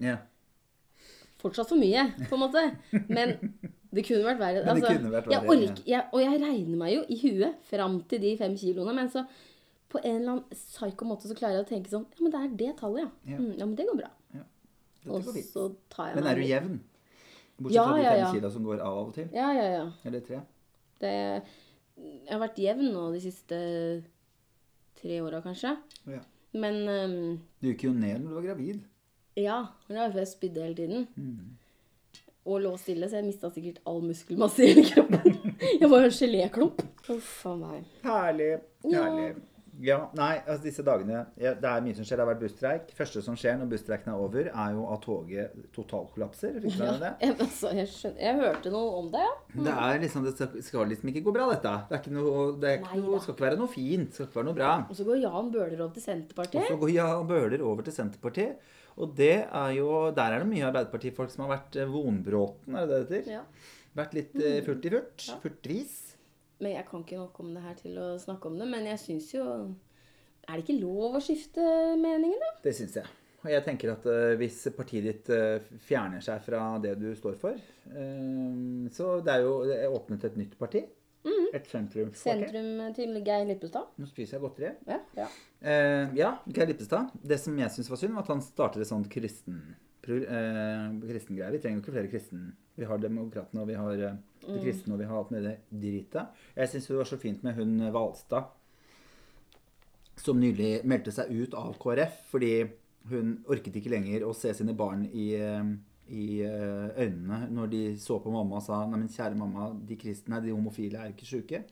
[1.41, 2.63] Fortsatt for mye, på en måte.
[3.09, 3.37] Men
[3.91, 4.65] det kunne vært verre.
[4.71, 8.23] Altså, vært jeg verre, orker, jeg, og jeg regner meg jo i huet fram til
[8.23, 8.95] de fem kiloene.
[8.97, 9.25] Men så
[9.91, 12.41] på en eller annen psyko måte så klarer jeg å tenke sånn Ja, men det
[12.45, 13.33] er det tallet, ja.
[13.35, 13.41] Ja.
[13.41, 14.13] Mm, ja, men det går bra.
[14.37, 14.45] Ja.
[15.11, 16.79] Og så tar jeg meg Men er du jevn?
[17.61, 18.31] Bortsett Ja, fra de fem ja.
[18.37, 19.27] kila som går av av og til?
[19.37, 19.83] Ja, ja, ja.
[20.09, 20.43] Eller tre?
[21.01, 21.11] Det,
[21.97, 23.59] jeg har vært jevn nå de siste
[25.01, 25.75] tre åra, kanskje.
[26.13, 26.21] Ja.
[26.61, 27.19] Men um,
[27.61, 28.81] Du gikk jo ned når du var gravid.
[29.45, 29.59] Ja.
[29.89, 31.07] hun har jeg spydde hele tiden.
[31.17, 31.57] Mm.
[32.51, 35.37] Og lå stille, så jeg mista sikkert all muskelmasse i hele kroppen.
[35.81, 36.81] Jeg var en geléklump.
[37.13, 37.83] Uff a meg.
[38.03, 38.55] Herlig.
[38.89, 39.35] Herlig.
[39.81, 42.19] Ja, nei, altså disse dagene ja, Det er mye som skjer.
[42.19, 42.89] Det har vært busstreik.
[42.97, 46.59] første som skjer når busstreiken er over, er jo at toget totalkollapser.
[46.65, 47.13] Fikk du med deg det?
[47.29, 49.37] Jeg, altså, jeg, skjønner, jeg hørte noe om det, ja.
[49.69, 51.77] Det er liksom, det skal- skal liksom ikke gå bra, dette.
[51.89, 54.11] Det, er ikke noe, det er ikke Nei noe, skal ikke være noe fint.
[54.11, 54.75] Det skal ikke være noe bra.
[54.89, 56.61] Og så går Jan Bøhler over til Senterpartiet.
[56.67, 58.77] Og så går Jan Bøhler over til Senterpartiet.
[59.01, 62.89] Og det er jo, der er det mye Arbeiderpartifolk som har vært eh, vonbråten, er
[62.89, 63.39] det det heter?
[63.39, 63.45] Ja.
[63.97, 65.25] Vært litt eh, furtig-furt.
[65.43, 65.95] Furtvis.
[66.61, 68.69] Men jeg kan ikke nok om det her til å snakke om det.
[68.69, 69.47] Men jeg syns jo
[70.45, 71.65] Er det ikke lov å skifte
[71.97, 72.53] meningen da?
[72.65, 73.17] Det syns jeg.
[73.41, 77.57] Og jeg tenker at eh, hvis partiet ditt fjerner seg fra det du står for
[78.93, 80.85] Så det er jo det er åpnet et nytt parti.
[81.27, 82.23] Et sentrumsparti.
[82.23, 83.91] Sentrum til Geir Lippestad.
[84.01, 84.73] Nå spiser jeg godteri.
[84.89, 85.01] Ja.
[85.19, 85.29] ja.
[85.61, 87.13] Uh, ja, Geir Lippestad.
[87.21, 89.61] Det som jeg syns var synd, var at han startet et sånt kristen,
[90.07, 91.53] uh, eh, kristengreie.
[91.57, 92.47] Vi trenger jo ikke flere kristen.
[92.79, 95.57] Vi har Demokratene, og vi har uh, de kristne, og vi har alt med det
[95.69, 96.41] dritet.
[96.57, 98.55] Jeg syns det var så fint med hun Hvalstad,
[100.21, 102.55] som nylig meldte seg ut av KrF fordi
[103.09, 105.65] hun orket ikke lenger å se sine barn i, eh,
[106.11, 109.97] i eh, øynene når de så på mamma og sa Nei, men kjære mamma, de
[110.01, 111.63] kristne, de homofile er jo ikke sjuke.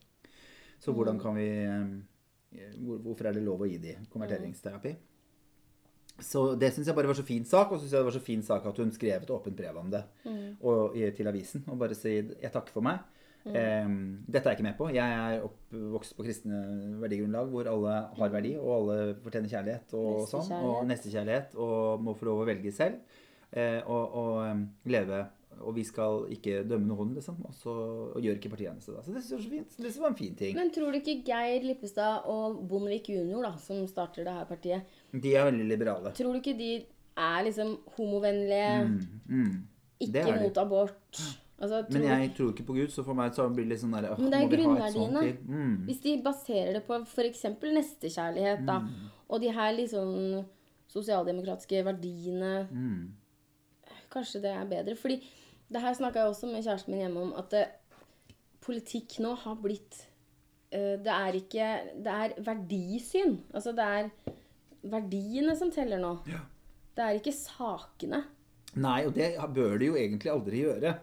[0.78, 4.94] Så hvordan kan vi eh, Hvorfor er det lov å gi de konverteringsterapi?
[6.24, 8.16] Så det syns jeg bare var så fin sak, og så syns jeg det var
[8.16, 11.62] så fin sak at hun skrev et åpent brev om det og, til avisen.
[11.68, 13.04] Og bare si 'jeg takker for meg'.
[13.46, 14.88] Em, dette er jeg ikke med på.
[14.92, 16.58] Jeg er oppvokst på kristne
[17.00, 20.50] verdigrunnlag hvor alle har verdi, og alle fortjener kjærlighet og sånn.
[20.58, 22.98] Og nestekjærlighet, og må få lov å velge selv.
[23.52, 25.26] Eh, og, og leve.
[25.58, 27.40] Og vi skal ikke dømme noen, liksom.
[27.48, 27.72] Og så
[28.14, 29.00] og gjør ikke partiet eneste da.
[29.02, 29.78] Så det synes jeg var så fint.
[29.82, 30.54] Det var en fin ting.
[30.56, 34.82] Men tror du ikke Geir Lippestad og Bondevik junior, da, som starter det her partiet,
[35.12, 36.12] De er veldig liberale.
[36.14, 36.70] tror du ikke de
[37.18, 39.20] er liksom homovennlige, Mm.
[39.28, 39.68] mm.
[40.00, 41.22] ikke mot abort?
[41.60, 43.90] Altså, Men jeg tror ikke på Gud, så for meg så blir det litt sånn
[43.96, 45.38] der «Åh, Men det er grunnverdiene.
[45.48, 45.76] Mm.
[45.88, 47.42] Hvis de baserer det på f.eks.
[47.74, 48.76] nestekjærlighet, da,
[49.28, 50.44] og de her liksom
[50.88, 53.08] sosialdemokratiske verdiene Mm.
[54.12, 54.96] Kanskje det er bedre.
[54.98, 55.18] Fordi
[55.68, 57.66] det her snakka jeg også med kjæresten min hjemme om, at det,
[58.64, 60.02] politikk nå har blitt
[60.74, 61.68] eh, Det er ikke
[62.04, 63.38] Det er verdisyn.
[63.54, 64.10] Altså det er
[64.88, 66.18] verdiene som teller nå.
[66.28, 66.42] Ja.
[66.96, 68.24] Det er ikke sakene.
[68.78, 70.94] Nei, og det bør de jo egentlig aldri gjøre.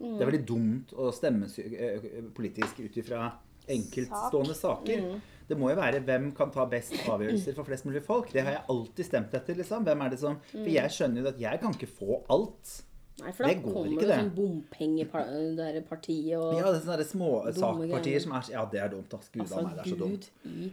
[0.00, 0.14] Mm.
[0.14, 3.26] Det er veldig dumt å stemme eh, politisk ut ifra
[3.70, 5.04] enkeltstående saker.
[5.04, 5.39] Mm.
[5.50, 8.30] Det må jo være hvem kan ta best avgjørelser for flest mulig folk.
[8.32, 9.54] Det har jeg alltid stemt etter.
[9.58, 9.82] liksom.
[9.88, 10.36] Hvem er det som...
[10.52, 10.60] Mm.
[10.62, 12.76] For jeg skjønner jo at jeg kan ikke få alt.
[13.20, 17.08] Nei, for da Det kommer ikke, det sånn bompengepartiet og Ja, det er sånne der
[17.08, 18.22] små Dumme sakpartier greier.
[18.24, 19.10] som er Ja, det er dumt.
[19.14, 19.28] ass.
[19.28, 20.24] Gud Altså, meg, det er så dumt.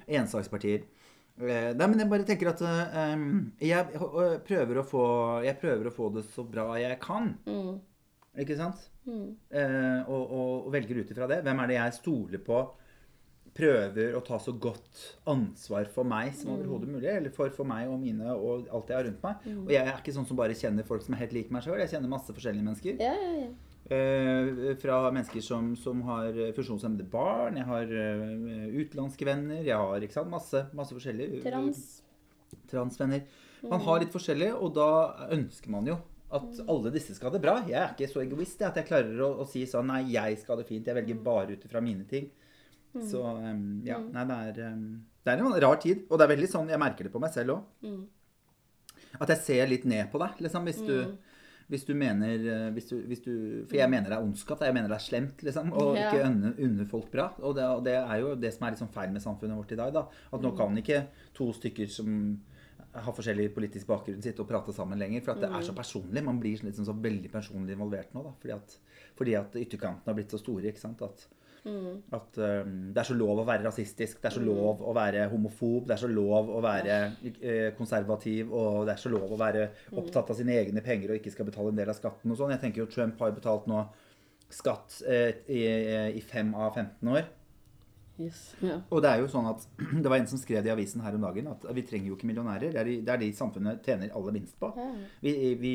[0.08, 0.82] I Ensakspartier.
[1.38, 3.86] Eh, Nei, men jeg bare tenker at um, jeg,
[4.48, 5.04] prøver få,
[5.46, 7.36] jeg prøver å få det så bra jeg kan.
[7.46, 7.76] mm,
[8.42, 8.88] Ikke sant?
[9.06, 9.28] mm.
[9.54, 11.44] Uh, og, og, og velger ut ifra det.
[11.46, 12.64] Hvem er det jeg stoler på
[13.58, 17.10] prøver å ta så godt ansvar for meg som overhodet mulig?
[17.12, 19.48] Eller for, for meg og mine og alt jeg har rundt meg.
[19.66, 21.80] Og jeg er ikke sånn som bare kjenner folk som er helt lik meg sjøl.
[21.82, 23.02] Jeg kjenner masse forskjellige mennesker.
[23.02, 23.50] Ja, ja, ja.
[23.88, 29.80] Uh, fra mennesker som, som har eh, funksjonshemmede barn, jeg har uh, utenlandske venner, jeg
[29.80, 31.80] har ikke sant, masse, masse forskjellige Trans.
[32.50, 32.66] Trans.
[32.68, 33.24] transvenner.
[33.64, 34.90] Man har litt forskjellig, og da
[35.32, 35.96] ønsker man jo
[36.36, 37.56] at alle disse skal ha det bra.
[37.64, 40.42] Jeg er ikke så egoist jeg, at jeg klarer å, å si sånn Nei, jeg
[40.42, 40.88] skal ha det fint.
[40.88, 42.28] Jeg velger bare ut ifra mine ting.
[43.06, 44.00] Så um, ja.
[44.00, 46.06] Nei, det er, um, det er en rar tid.
[46.10, 47.64] Og det er veldig sånn Jeg merker det på meg selv òg.
[47.84, 48.06] Mm.
[49.22, 50.66] At jeg ser litt ned på deg, liksom.
[50.68, 51.16] Hvis du,
[51.72, 53.32] hvis du mener eh, hvis du, hvis du,
[53.68, 54.62] For jeg mener det er ondskap.
[54.64, 55.72] Jeg mener det er slemt, liksom.
[55.74, 56.10] Og Ja.
[56.12, 57.30] ikke unne, unne folk bra.
[57.42, 59.80] Og det, og det er jo det som er sånn feil med samfunnet vårt i
[59.80, 59.94] dag.
[59.94, 62.40] da At nå kan ikke to stykker som
[62.98, 65.22] har forskjellig politisk bakgrunn sitt og prate sammen lenger.
[65.24, 65.68] For at det er Mm.
[65.68, 66.24] så personlig.
[66.24, 68.24] Man blir liksom så veldig personlig involvert nå.
[68.24, 68.78] da, Fordi at,
[69.16, 70.64] fordi at ytterkantene har blitt så store.
[70.72, 71.28] ikke sant, at
[71.68, 71.96] Mm.
[72.16, 75.26] at um, det er så lov å være rasistisk, det er så lov å være
[75.32, 76.98] homofob, det er så lov å være
[77.28, 79.66] eh, konservativ, og det er så lov å være
[80.00, 82.54] opptatt av sine egne penger og ikke skal betale en del av skatten og sånn.
[82.56, 83.84] Jeg tenker jo Trump har betalt nå
[84.48, 85.64] skatt eh, i,
[86.16, 87.28] i fem av 15 år.
[88.18, 88.42] Yes.
[88.66, 88.80] Ja.
[88.90, 89.66] Og det er jo sånn at
[90.04, 92.18] det var en som skrev det i avisen her om dagen, at vi trenger jo
[92.18, 92.72] ikke millionærer.
[92.74, 94.72] Det er de, det er de samfunnet tjener aller minst på.
[94.78, 94.88] Ja.
[95.22, 95.74] Vi, vi,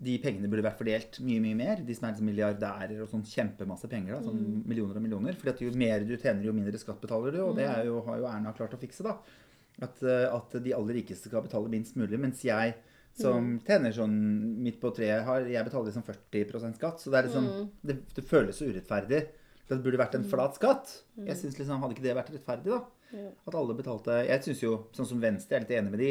[0.00, 1.84] de pengene burde vært fordelt mye mye mer.
[1.86, 4.16] De som er liksom milliardærer og sånn kjempemasse penger.
[4.16, 5.40] da, sånn Millioner og millioner.
[5.40, 7.42] For jo mer du tjener, jo mindre skatt betaler du.
[7.46, 9.18] Og det er jo, har jo Erna klart å fikse, da.
[9.80, 12.20] At, eh, at de aller rikeste skal betale minst mulig.
[12.20, 12.76] Mens jeg
[13.20, 14.16] som tjener sånn
[14.62, 17.02] midt på treet, har, jeg betaler liksom 40% skatt.
[17.02, 17.48] Så det er liksom
[17.84, 19.24] det, det føles så urettferdig.
[19.70, 20.90] Det burde vært en flat skatt.
[21.22, 22.80] Jeg synes liksom, Hadde ikke det vært rettferdig, da?
[23.46, 26.10] At alle betalte Jeg syns jo, sånn som Venstre, jeg er litt enig med de.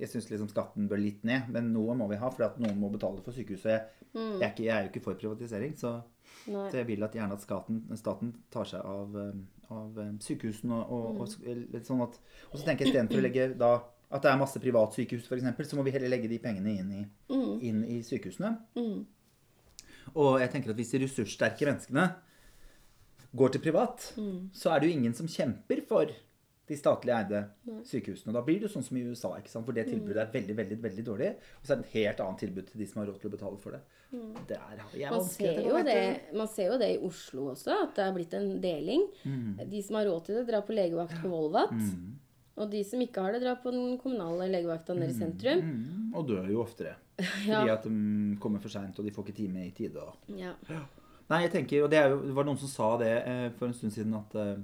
[0.00, 2.78] Jeg syns liksom skatten bør litt ned, men noe må vi ha, for at noen
[2.78, 3.70] må betale for sykehuset.
[3.70, 5.96] Jeg, jeg, er, ikke, jeg er jo ikke for privatisering, så,
[6.46, 9.40] så jeg vil at gjerne at staten, staten tar seg av, eh,
[9.74, 10.78] av eh, sykehusene.
[10.86, 13.74] Og, og, og, sånn at, og så tenker jeg istedenfor å legge da
[14.10, 17.02] at det er masse privatsykehus, f.eks., så må vi heller legge de pengene inn i,
[17.68, 18.56] inn i sykehusene.
[18.78, 19.04] Mm.
[20.18, 22.08] Og jeg tenker at hvis de ressurssterke menneskene
[23.36, 24.12] går til privat,
[24.52, 26.10] så er det jo ingen som kjemper for
[26.70, 27.40] de statlig eide
[27.86, 28.30] sykehusene.
[28.30, 29.66] Og da blir det sånn som i USA, ikke sant?
[29.66, 31.30] for det tilbudet er veldig veldig, veldig dårlig.
[31.60, 33.34] Og så er det et helt annet tilbud til de som har råd til å
[33.34, 33.80] betale for det.
[34.46, 35.98] Det er, jeg Man ser, jo det,
[36.34, 39.04] man ser jo det i Oslo også, at det er blitt en deling.
[39.70, 41.74] De som har råd til det, drar på legevakt på Volvat.
[42.60, 45.62] Og de som ikke har det, drar på den kommunale legevakta nede i sentrum.
[45.64, 46.96] Mm, og dør jo oftere.
[47.20, 47.74] Fordi Ja.
[47.74, 50.02] at de kommer for seint, og de får ikke time i tide.
[50.02, 50.18] Og...
[50.38, 50.54] Ja.
[51.30, 53.74] Nei, jeg tenker, og det, jo, det var noen som sa det eh, for en
[53.76, 54.56] stund siden at eh,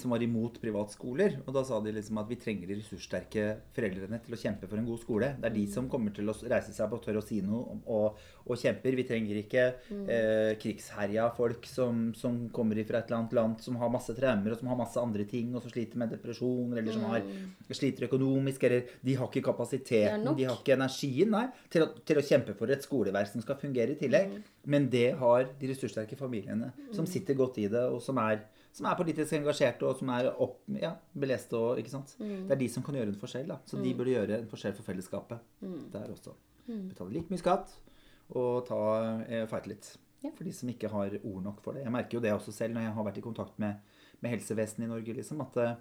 [0.00, 1.38] som var imot privatskoler.
[1.46, 4.80] Og da sa de liksom at vi trenger de ressurssterke foreldrene til å kjempe for
[4.80, 5.30] en god skole.
[5.38, 7.78] Det er de som kommer til å reise seg på og tørre å si noe
[7.86, 8.96] og, og kjemper.
[8.98, 13.78] Vi trenger ikke eh, krigsherja folk som, som kommer fra et eller annet land som
[13.80, 16.94] har masse traumer og som har masse andre ting, og som sliter med depresjon, eller
[16.94, 17.24] som har,
[17.70, 22.20] sliter økonomisk, eller de har ikke kapasiteten, de har ikke energien nei, til, å, til
[22.20, 24.38] å kjempe for et skoleverk som skal fungere i tillegg.
[24.68, 28.42] Men det har de ressurssterke familiene som sitter godt i det, og som er,
[28.78, 31.58] som er politisk engasjerte, og som er opp, ja, beleste.
[31.58, 32.14] Og, ikke sant?
[32.20, 33.48] Det er de som kan gjøre en forskjell.
[33.50, 33.56] Da.
[33.66, 35.40] Så de burde gjøre en forskjell for fellesskapet
[35.94, 36.34] der også.
[36.68, 37.72] Betale like mye skatt
[38.36, 38.78] og ta,
[39.24, 39.86] eh, fighte litt.
[40.22, 40.30] Ja.
[40.36, 41.84] For de som ikke har ord nok for det.
[41.86, 43.78] Jeg merker jo det også selv når jeg har vært i kontakt med,
[44.20, 45.14] med helsevesenet i Norge.
[45.16, 45.74] Liksom, at eh,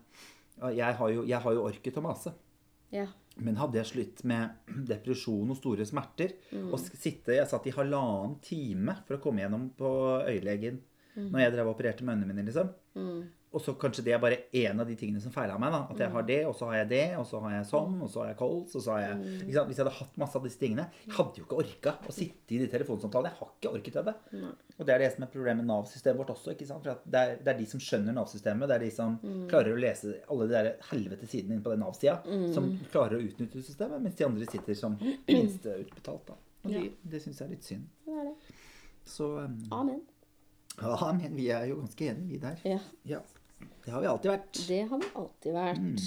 [0.78, 2.34] jeg, har jo, jeg har jo orket å mase.
[2.96, 3.08] ja.
[3.38, 4.50] Men hadde jeg slitt med
[4.90, 6.32] depresjon og store smerter
[6.72, 9.92] og sitte, Jeg satt i halvannen time for å komme gjennom på
[10.26, 10.80] øyelegen
[11.18, 12.46] når jeg drev og opererte med øynene mine.
[12.50, 12.68] liksom.
[13.58, 15.72] Og så kanskje det er bare én av de tingene som feila meg.
[15.72, 17.94] da, At jeg har det, og så har jeg det, og så har jeg sånn,
[18.04, 19.14] og så har jeg kols, og så har jeg
[19.56, 19.70] sant?
[19.70, 22.54] Hvis jeg hadde hatt masse av disse tingene Jeg hadde jo ikke orka å sitte
[22.54, 23.32] i de telefonsamtalene.
[23.32, 24.16] Jeg har ikke orket det.
[24.78, 26.52] Og det er det som er problemet med Nav-systemet vårt også.
[26.58, 26.84] ikke sant?
[26.84, 28.68] For det, er, det er de som skjønner Nav-systemet.
[28.68, 29.16] Det er de som
[29.48, 32.20] klarer å lese alle de der helvete sidene inne på den Nav-sida.
[32.54, 35.00] Som klarer å utnytte systemet, mens de andre sitter som
[35.32, 36.28] minsteutbetalt.
[36.28, 36.38] da.
[36.68, 37.88] Og de, det syns jeg er litt synd.
[38.06, 38.38] Det er det.
[39.08, 40.04] Så um, Amen.
[40.82, 42.58] Ja, men vi er jo ganske enige, vi der.
[42.64, 42.80] Ja.
[43.04, 43.20] Ja.
[43.86, 44.60] Det har vi alltid vært.
[44.68, 46.02] Det har vi alltid vært.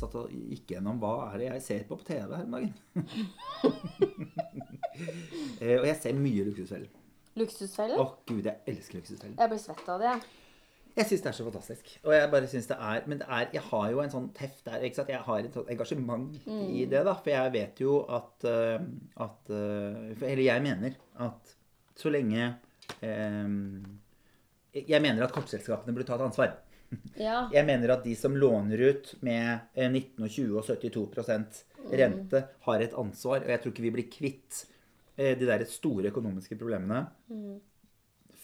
[0.00, 2.74] Satt og gikk gjennom hva er det jeg ser på på TV her om dagen.
[5.60, 6.90] Eh, og jeg ser mye Luksusfellen.
[8.00, 9.36] Å gud, jeg elsker Luksusfellen.
[9.38, 10.10] Jeg blir svett av det.
[10.10, 10.39] jeg.
[10.96, 11.90] Jeg syns det er så fantastisk.
[12.04, 14.64] Og jeg bare synes det er Men det er, jeg har jo en sånn teft
[14.66, 14.82] der.
[14.86, 15.12] ikke sant?
[15.12, 17.14] Jeg har et sånt engasjement i det, da.
[17.14, 18.88] For jeg vet jo at, eh,
[19.26, 21.54] at eh, Eller jeg mener at
[22.00, 22.42] så lenge
[23.04, 23.54] eh,
[24.80, 26.58] Jeg mener at kortselskapene burde ta et ansvar.
[27.14, 27.44] Ja.
[27.54, 31.60] Jeg mener at de som låner ut med eh, 19, og 20 og 72%
[31.94, 33.44] rente, har et ansvar.
[33.44, 34.64] Og jeg tror ikke vi blir kvitt
[35.14, 37.04] eh, de der store økonomiske problemene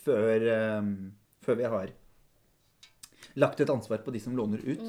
[0.07, 0.47] før,
[0.79, 0.93] um,
[1.43, 1.95] før vi har
[3.37, 4.85] lagt et ansvar på de som låner ut.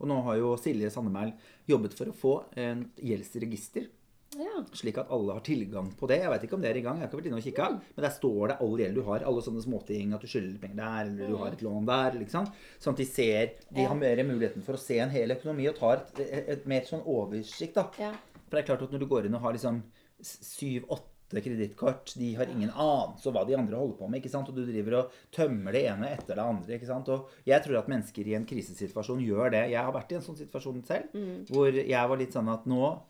[0.00, 1.34] Og nå har jo Silje Sandemæl
[1.68, 3.90] jobbet for å få en gjeldsregister.
[4.38, 4.62] ja.
[4.72, 6.20] Slik at alle har tilgang på det.
[6.22, 6.96] Jeg vet ikke om det er i gang.
[6.96, 9.24] jeg har ikke vært inne og kikka, Men der står det all gjeld du har.
[9.28, 10.14] Alle sånne småting.
[10.16, 12.18] At du skylder penger der, eller du har et lån der.
[12.22, 12.48] Liksom.
[12.80, 15.76] Sånn at de ser De har mer muligheten for å se en hel økonomi og
[15.76, 17.74] tar et, et, et mer sånn oversikt.
[17.76, 17.88] da.
[18.00, 18.12] Ja.
[18.48, 19.82] For det er klart at når du går inn og har liksom
[20.22, 24.20] syv-åtte kredittkort, de har ingen anelse om hva de andre holder på med.
[24.20, 24.48] ikke sant?
[24.48, 26.74] Og du driver og tømmer det ene etter det andre.
[26.76, 27.08] ikke sant?
[27.08, 29.70] Og jeg tror at mennesker i en krisesituasjon gjør det.
[29.70, 31.08] Jeg har vært i en sånn situasjon selv,
[31.48, 33.00] hvor jeg var litt sånn at nå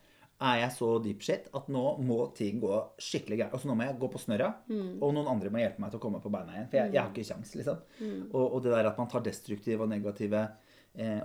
[0.43, 3.53] er jeg så deep shit at nå må ting gå skikkelig gærent.
[3.53, 4.97] Altså nå må jeg gå på snørra, Mm.
[5.01, 6.67] og noen andre må hjelpe meg til å komme på beina igjen.
[6.69, 7.77] For jeg, jeg har ikke kjangs, liksom.
[8.01, 8.29] Mm.
[8.33, 10.49] Og, og det der at man tar destruktive og negative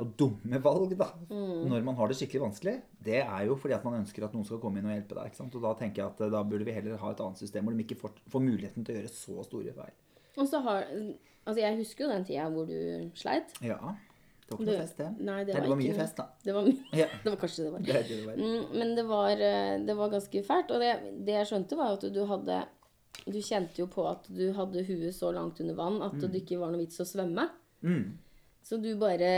[0.01, 1.69] og dumme valg da, Mm.
[1.69, 4.45] når man har det skikkelig vanskelig, det er jo fordi at man ønsker at noen
[4.49, 5.27] skal komme inn og hjelpe deg.
[5.27, 5.55] ikke sant?
[5.55, 7.77] Og da tenker jeg at eh, da burde vi heller ha et annet system hvor
[7.77, 9.93] de ikke får, får muligheten til å gjøre så store feil.
[10.39, 10.87] Og så har
[11.49, 13.55] Altså, jeg husker jo den tida hvor du sleit.
[13.65, 13.77] Ja.
[14.49, 15.07] Det var ikke noe fest, det.
[15.25, 16.27] Nei, det var det var mye noe- fest, da.
[16.45, 17.07] Det var, Ja.
[17.25, 17.81] det var kanskje det var.
[17.81, 18.35] Det det var.
[18.37, 20.71] Mm, men det var, eh, det var ganske fælt.
[20.71, 20.91] Og det,
[21.25, 22.65] det jeg skjønte, var at du hadde
[23.27, 26.59] Du kjente jo på at du hadde huet så langt under vann at det ikke
[26.61, 27.49] var noe vits å svømme.
[27.83, 28.17] Mm.
[28.69, 29.33] Så du bare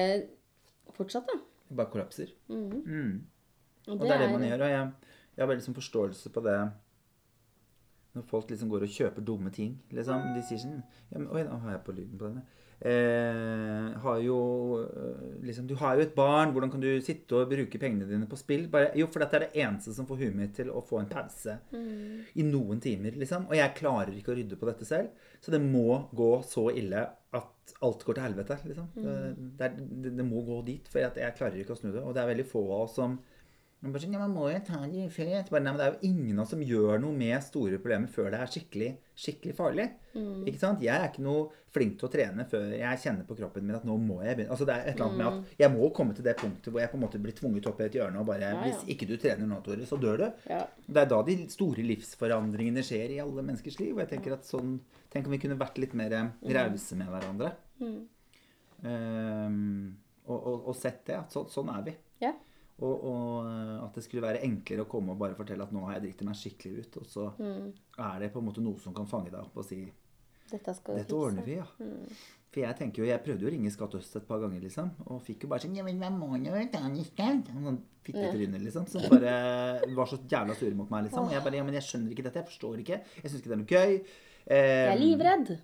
[0.97, 1.37] fortsatte.
[1.69, 2.33] Det bare kollapser.
[2.51, 2.71] Mm.
[2.83, 3.13] Mm.
[3.87, 4.65] Og Og det er det man gjør.
[4.67, 6.57] Og jeg, jeg har veldig sånn forståelse på det
[8.11, 9.77] når folk liksom går og kjøper dumme ting.
[9.95, 10.33] Liksom.
[10.35, 12.43] De sier sånn ja, men, Oi, nå har jeg på lyden på denne.
[12.81, 14.37] Eh, har jo
[14.81, 16.55] eh, liksom Du har jo et barn.
[16.55, 18.69] Hvordan kan du sitte og bruke pengene dine på spill?
[18.73, 21.11] Bare, jo, for dette er det eneste som får huet mitt til å få en
[21.11, 23.19] pause i noen timer.
[23.21, 23.49] liksom.
[23.51, 25.13] Og jeg klarer ikke å rydde på dette selv.
[25.45, 27.05] Så det må gå så ille
[27.37, 28.59] at alt går til helvete.
[28.71, 28.89] liksom.
[28.97, 29.19] Det,
[29.61, 29.71] det,
[30.07, 30.89] det, det må gå dit.
[30.89, 32.01] For jeg, jeg klarer ikke å snu det.
[32.01, 33.21] Og det er veldig få av oss som
[33.81, 35.07] man sånn, man må jo ta det
[35.49, 38.27] bare, nei, Det er jo ingen av oss som gjør noe med store problemer før
[38.35, 39.87] det er skikkelig, skikkelig farlig.
[40.51, 40.83] Ikke sant?
[40.85, 43.87] Jeg er ikke noe flink til å trene før jeg kjenner på kroppen min at
[43.89, 44.53] nå må jeg begynne.
[44.53, 46.83] Altså Det er et eller annet med at jeg må komme til det punktet hvor
[46.83, 48.61] jeg på en måte blir tvunget opp i et hjørne og bare Ja, ja.
[48.67, 50.27] Hvis ikke du trener nå, Tore, så dør du.
[50.51, 50.61] Ja.
[50.85, 53.95] Det er da de store livsforandringene skjer i alle menneskers liv.
[53.97, 54.77] Og jeg tenker at sånn,
[55.11, 56.13] Tenk om vi kunne vært litt mer
[56.55, 57.49] rause med hverandre.
[58.87, 59.97] Ehm,
[60.29, 61.17] og, og, og sett det.
[61.25, 61.97] At så, sånn er vi.
[62.23, 62.31] Ja.
[62.81, 65.85] Og, og eh, at det skulle være enklere å komme og bare fortelle at nå
[65.87, 67.01] har jeg driti meg skikkelig ut.
[67.03, 69.85] Og så er det på en måte noe som kan fange deg opp og si
[70.51, 71.67] Dette dette ordner vi, ja.
[72.51, 74.89] For jeg tenker jo, jeg prøvde jo å ringe Skatt Øst et par ganger, liksom.
[75.07, 76.33] Og fikk jo bare sånn Ja, men jeg må
[77.07, 77.53] skatt.
[77.55, 78.89] Sånn fittetryne, liksom.
[78.91, 79.37] Som bare
[79.95, 81.29] var så jævla sure mot meg, liksom.
[81.29, 82.43] Og jeg bare Ja, men jeg skjønner ikke dette.
[82.43, 82.99] Jeg forstår ikke.
[83.21, 83.95] Jeg syns ikke det er noe gøy.
[84.51, 85.55] Jeg er livredd.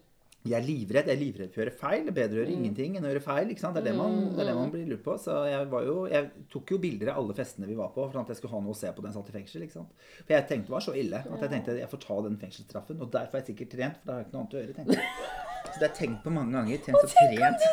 [0.50, 1.10] Jeg er livredd.
[1.10, 2.04] Jeg er livredd for å gjøre feil.
[2.06, 3.50] Det er bedre å gjøre ingenting enn å gjøre feil.
[3.52, 3.76] ikke sant?
[3.76, 5.16] Det er det man, det er det man blir lurt på.
[5.22, 8.22] Så jeg var jo, jeg tok jo bilder av alle festene vi var på, for
[8.22, 9.66] at jeg skulle ha noe å se på den satt i fengsel.
[9.66, 10.06] ikke sant?
[10.22, 13.02] For jeg tenkte det var så ille at jeg tenkte jeg får ta den fengselsstraffen.
[13.02, 14.78] Og derfor er jeg sikkert trent, for da har jeg ikke noe annet å gjøre.
[14.80, 15.52] tenkte jeg.
[15.76, 16.78] Så det jeg tenkt på mange ganger.
[16.86, 17.66] Tenkt og trent.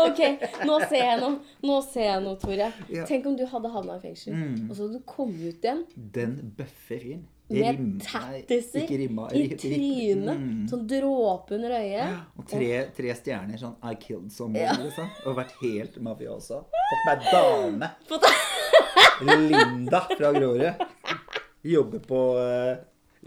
[0.00, 0.20] Ok,
[0.64, 2.68] nå ser jeg noe, nå ser jeg noe, Tore.
[2.92, 3.04] Ja.
[3.08, 4.36] Tenk om du hadde havna i fengsel,
[4.68, 5.82] og så hadde du kommet ut igjen
[6.14, 7.26] Den bøffer fyren.
[7.48, 10.36] Med tattiser i trynet.
[10.36, 10.66] Mm.
[10.68, 12.18] Sånn dråpe under øyet.
[12.36, 15.08] Og tre, tre stjerner sånn I killed someone, liksom.
[15.24, 16.62] Og vært helt mafioso.
[16.90, 17.90] Fått meg dame.
[19.48, 20.84] Linda fra Grorud.
[21.68, 22.74] Jobber på eh,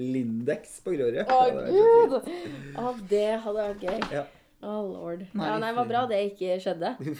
[0.02, 1.22] Lindex på Grorud.
[1.26, 2.16] Å, gud!
[2.82, 4.00] Å, det hadde vært gøy.
[4.18, 4.24] Ja.
[4.62, 5.24] Å, lord.
[5.34, 6.96] Nei, Ja, nei, det var bra det ikke skjedde.
[7.02, 7.14] Du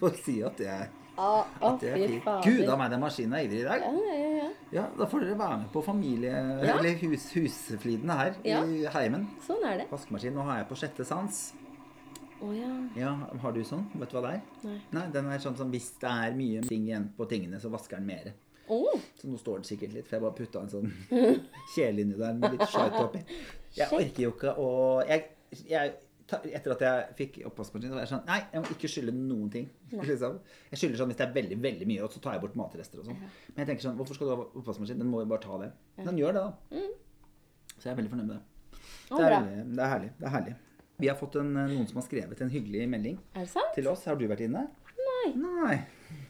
[0.00, 0.88] får- si at det er,
[1.18, 1.28] Å,
[1.64, 2.26] at det er fint.
[2.44, 3.86] Gud a meg, den maskinen er ivrig i dag.
[3.86, 4.48] Ja, ja, ja.
[4.76, 6.32] Ja, Da får dere være med på familie...
[6.62, 6.74] Ja.
[6.76, 8.60] Eller hus, husflidene her Ja.
[8.68, 9.24] i heimen.
[9.46, 9.86] Sånn er det.
[9.90, 10.36] Vaskemaskin.
[10.36, 11.40] Nå har jeg på sjette sans.
[12.44, 12.68] Å ja.
[13.00, 13.86] Ja, Har du sånn?
[13.98, 14.42] Vet du hva det er?
[14.68, 14.76] Nei.
[14.94, 17.98] Nei, den er sånn som hvis det er mye ting igjen på tingene, så vasker
[17.98, 18.28] den mer.
[18.74, 20.90] Å, Så nå står det sikkert litt, for jeg bare putta en sånn
[21.74, 23.22] kjele inni der med litt shite oppi.
[23.76, 24.68] Jeg orker jo ikke å
[25.08, 25.26] jeg,
[25.68, 25.96] jeg,
[26.28, 29.70] Etter at jeg fikk oppvaskmaskin, var jeg sånn Nei, jeg må ikke skylle noen ting.
[30.10, 30.36] Liksom.
[30.68, 33.00] Jeg skyller sånn hvis det er veldig veldig mye, og så tar jeg bort matrester
[33.00, 33.22] og sånn.
[33.54, 35.00] Men jeg tenker sånn Hvorfor skal du ha oppvaskmaskin?
[35.00, 35.70] Den må jo bare ta det.
[36.04, 36.84] Den gjør det, da.
[37.78, 38.44] Så jeg er veldig fornøyd med det.
[39.08, 40.10] Det er, det er herlig.
[40.18, 40.54] Det er herlig.
[40.98, 43.70] Vi har fått en, noen som har skrevet en hyggelig melding det sant?
[43.76, 44.02] til oss.
[44.10, 44.64] Har du vært inne?
[44.98, 45.28] Nei.
[45.38, 45.76] Nei.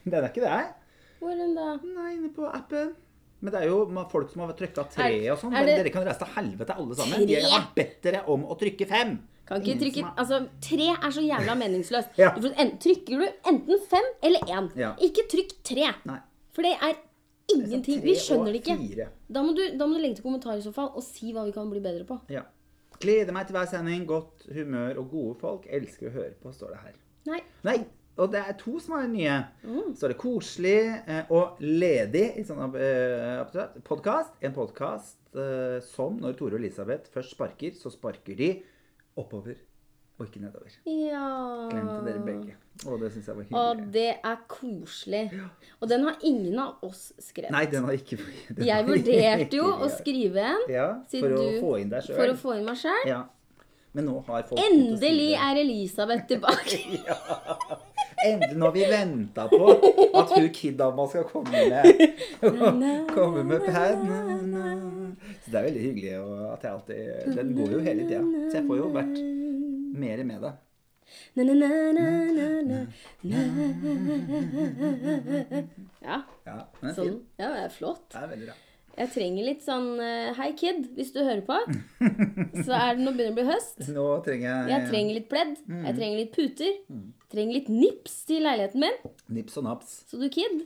[0.05, 0.59] Det er ikke det.
[1.21, 1.77] Hvor den da?
[1.83, 2.95] Nei, inne på appen.
[3.41, 5.53] Men det er jo folk som har trykka tre og sånn.
[5.53, 7.21] Men det- dere kan reise til helvete alle sammen.
[7.27, 7.27] Tre?
[7.37, 9.19] Jeg har bedt dere om å trykke fem.
[9.47, 12.11] Kan ikke trykke har- Altså, tre er så jævla meningsløst.
[12.19, 12.35] Ja.
[12.35, 14.71] Du får en, trykker du enten fem eller én.
[14.77, 14.95] Ja.
[14.97, 15.95] Ikke trykk tre.
[16.05, 16.19] Nei.
[16.53, 16.95] For det er
[17.55, 18.03] ingenting.
[18.03, 19.09] Vi skjønner det ikke.
[19.31, 21.45] Da må, du, da må du legge til kommentar i så fall og si hva
[21.47, 22.21] vi kan bli bedre på.
[22.29, 22.43] Ja.
[23.01, 24.05] Gleder meg til hver sending.
[24.07, 25.66] Godt humør og gode folk.
[25.71, 26.95] Elsker å høre på, står det her.
[27.29, 27.41] Nei.
[27.64, 27.77] Nei,
[28.19, 29.37] og det er to som er nye.
[29.62, 29.93] Mm.
[29.97, 34.35] Så er det koselig eh, og ledig i sånn eh, podkast.
[34.45, 38.51] En podkast eh, som når Tore og Elisabeth først sparker, så sparker de
[39.19, 39.57] oppover
[40.19, 40.73] og ikke nedover.
[40.91, 42.57] Ja Glemte dere begge.
[42.91, 43.93] Og det syns jeg var Og hyggelig.
[43.95, 45.23] det er koselig.
[45.79, 47.53] Og den har ingen av oss skrevet.
[47.55, 48.19] Nei, den har ikke
[48.51, 52.35] den Jeg vurderte jo å skrive en Ja, for å du- få inn deg for
[52.35, 53.07] å få inn meg sjøl.
[53.07, 53.21] Ja.
[53.95, 56.83] Men nå har folk Endelig er Elisabeth tilbake.
[58.27, 59.69] Endelig, når vi venta på
[60.19, 61.85] at hun kidama skal komme med
[63.14, 63.99] Komme med pad.
[65.45, 66.14] Så det er veldig hyggelig
[66.53, 68.23] at jeg alltid Den går jo hele tida.
[68.51, 69.21] Så jeg får jo vært
[69.99, 70.55] mer med det.
[71.39, 72.81] Na.
[76.05, 77.21] Ja, Ja, er sånn.
[77.39, 78.09] Ja, det er flott.
[78.12, 78.57] Det er veldig bra.
[78.99, 81.55] Jeg trenger litt sånn eh, Hei, kid, hvis du hører på.
[82.66, 83.85] Så er det nå begynner det å bli høst.
[83.95, 85.55] Nå trenger jeg, Jeg trenger litt pledd.
[85.69, 85.85] Mm.
[85.87, 86.73] Jeg trenger litt puter.
[87.29, 88.95] Trenger litt nips til leiligheten min.
[89.37, 89.91] nips og naps.
[90.09, 90.62] Så du, kid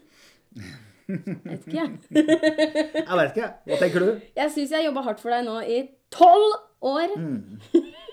[1.09, 1.89] Jeg vet ikke, jeg.
[3.09, 3.49] Jeg vet ikke.
[3.67, 4.11] Hva tenker du?
[4.39, 5.81] Jeg syns jeg jobba hardt for deg nå i
[6.15, 6.55] tolv
[6.87, 7.17] år.
[7.19, 7.59] Mm.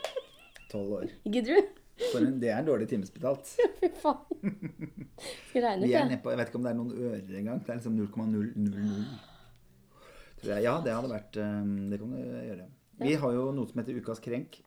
[0.73, 1.05] Tolv år.
[1.29, 1.75] Gidder du?
[2.15, 3.49] En, det er dårlig timesbetalt.
[3.81, 4.23] Fy faen.
[5.49, 6.17] Skal regne ut, jeg.
[6.17, 7.61] Jeg vet ikke om det er noen ører engang.
[7.65, 9.03] Det er liksom 0,000.
[10.47, 12.67] Ja, det hadde vært um, Det kan du gjøre.
[13.03, 14.61] Vi har jo noe som heter Ukas krenk.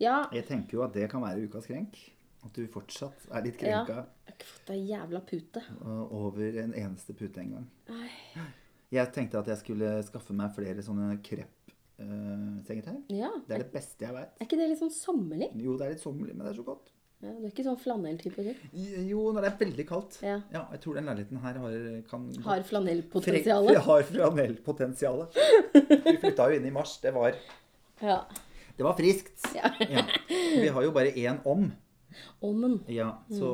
[0.00, 0.22] Ja.
[0.34, 1.96] Jeg tenker jo at det kan være ukas krenk.
[2.42, 3.82] At du fortsatt er litt ja.
[3.84, 5.62] krenka Jeg har ikke fått ei jævla pute.
[5.84, 7.68] uh, over en eneste pute engang.
[8.92, 12.98] Jeg tenkte at jeg skulle skaffe meg flere sånne krepp-sengetøy.
[13.14, 13.30] Ja.
[13.46, 14.34] det er det beste jeg veit.
[14.40, 15.48] Er ikke det litt sånn sommerlig?
[15.62, 16.90] Jo, det er litt sommerlig, men det er så godt.
[17.22, 18.42] Ja, du er ikke sånn flanelltype.
[18.74, 20.16] Jo, når det er veldig kaldt.
[20.26, 20.40] Ja.
[20.50, 21.76] jeg tror den leiligheten her har
[22.10, 23.78] kan Har flanellpotensialet.
[23.88, 25.38] har flanellpotensialet.
[26.08, 26.96] Vi flytta jo inn i mars.
[27.04, 27.38] Det var,
[28.02, 28.18] Ja.
[28.74, 29.38] det var friskt.
[29.54, 29.70] ja.
[29.86, 30.02] Ja.
[30.26, 31.70] Vi har jo bare én om.
[32.42, 32.78] Ommen.
[32.92, 33.48] Ja, så,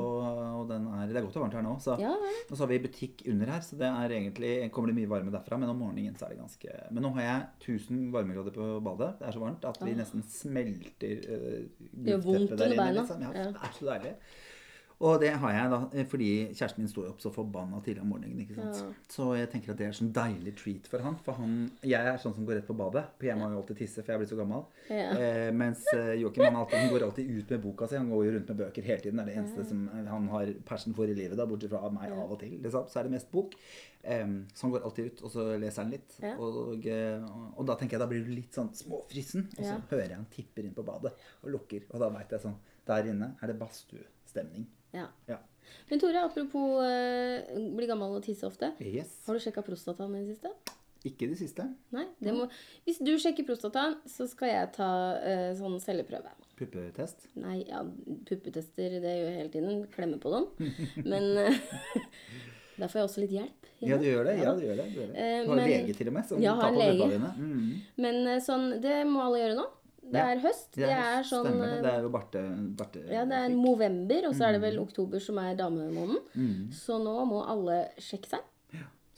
[0.60, 1.76] og den er, Det er godt og varmt her nå.
[1.84, 4.92] Så, ja, Ja, og så har vi butikk under her, så det er egentlig, kommer
[4.92, 5.58] det mye varme derfra.
[5.60, 7.46] Men om morgenen så er det ganske Men nå har jeg
[7.78, 9.14] 1000 varmegrader på badet.
[9.20, 11.64] Det er så varmt at vi nesten smelter uh,
[11.98, 12.04] Ah.
[12.04, 13.02] gjør vondt under beina.
[13.08, 13.48] Ja, Ja.
[13.52, 14.14] Det er så deilig.
[14.98, 18.08] Og det har jeg da eh, fordi kjæresten min sto opp så forbanna tidlig om
[18.10, 18.40] morgenen.
[18.42, 18.80] ikke sant?
[18.82, 19.10] Ja.
[19.14, 21.14] Så jeg tenker at det er sånn deilig treat for han.
[21.22, 21.52] For han,
[21.86, 23.04] jeg er sånn som går rett på badet.
[23.20, 24.64] For jeg må jo alltid tisse, for jeg blitt så gammel.
[24.90, 25.12] Ja.
[25.14, 27.98] Eh, mens eh, Joakim han, alltid, han går alltid ut med boka si.
[28.00, 29.20] Han går jo rundt med bøker hele tiden.
[29.20, 31.38] Det er det eneste som han har passion for i livet.
[31.38, 32.56] da, Bortsett fra meg av og til.
[32.64, 32.88] Liksom.
[32.90, 33.54] Så er det mest bok.
[34.02, 36.18] Eh, så han går alltid ut, og så leser han litt.
[36.24, 36.32] Ja.
[36.42, 36.90] Og, og,
[37.54, 39.46] og da tenker jeg da blir du litt sånn småfrissen.
[39.60, 41.86] Og så hører jeg han tipper inn på badet og lukker.
[41.92, 44.66] Og da veit jeg sånn Der inne er det badstuestemning.
[44.96, 45.06] Ja.
[45.28, 45.38] Ja.
[45.90, 48.72] Men Tore, apropos uh, bli gammel og tisse ofte.
[48.80, 49.20] Yes.
[49.26, 50.52] Har du sjekka prostataen i det siste?
[51.06, 51.64] Ikke i det siste.
[51.94, 52.06] Nei?
[52.18, 52.48] Det må,
[52.88, 56.32] hvis du sjekker prostataen, så skal jeg ta uh, sånn celleprøve.
[56.58, 57.28] Puppetest.
[57.38, 57.84] Nei, ja,
[58.26, 59.82] puppetester, det gjør jeg hele tiden.
[59.94, 60.48] Klemme på dem.
[61.12, 61.60] Men uh,
[62.78, 63.68] der får jeg også litt hjelp.
[63.82, 64.34] Ja, du gjør det.
[64.38, 64.86] Ja du gjør det.
[64.90, 65.22] Du, gjør det.
[65.22, 67.30] Eh, du har men- lege til og med som Ja, tar på puppa dine.
[67.38, 67.72] Mm.
[68.04, 69.66] Men eh, sånn, det må alle gjøre nå.
[70.12, 70.70] Det er høst.
[70.74, 71.78] Det er sånn Stemmer det.
[71.78, 72.44] eh, Det er jo barte...
[72.76, 74.68] barte Ja, det er november, og så er det Mm.
[74.70, 76.72] vel oktober som er damemåneden.
[76.72, 78.40] Så nå må alle sjekke seg.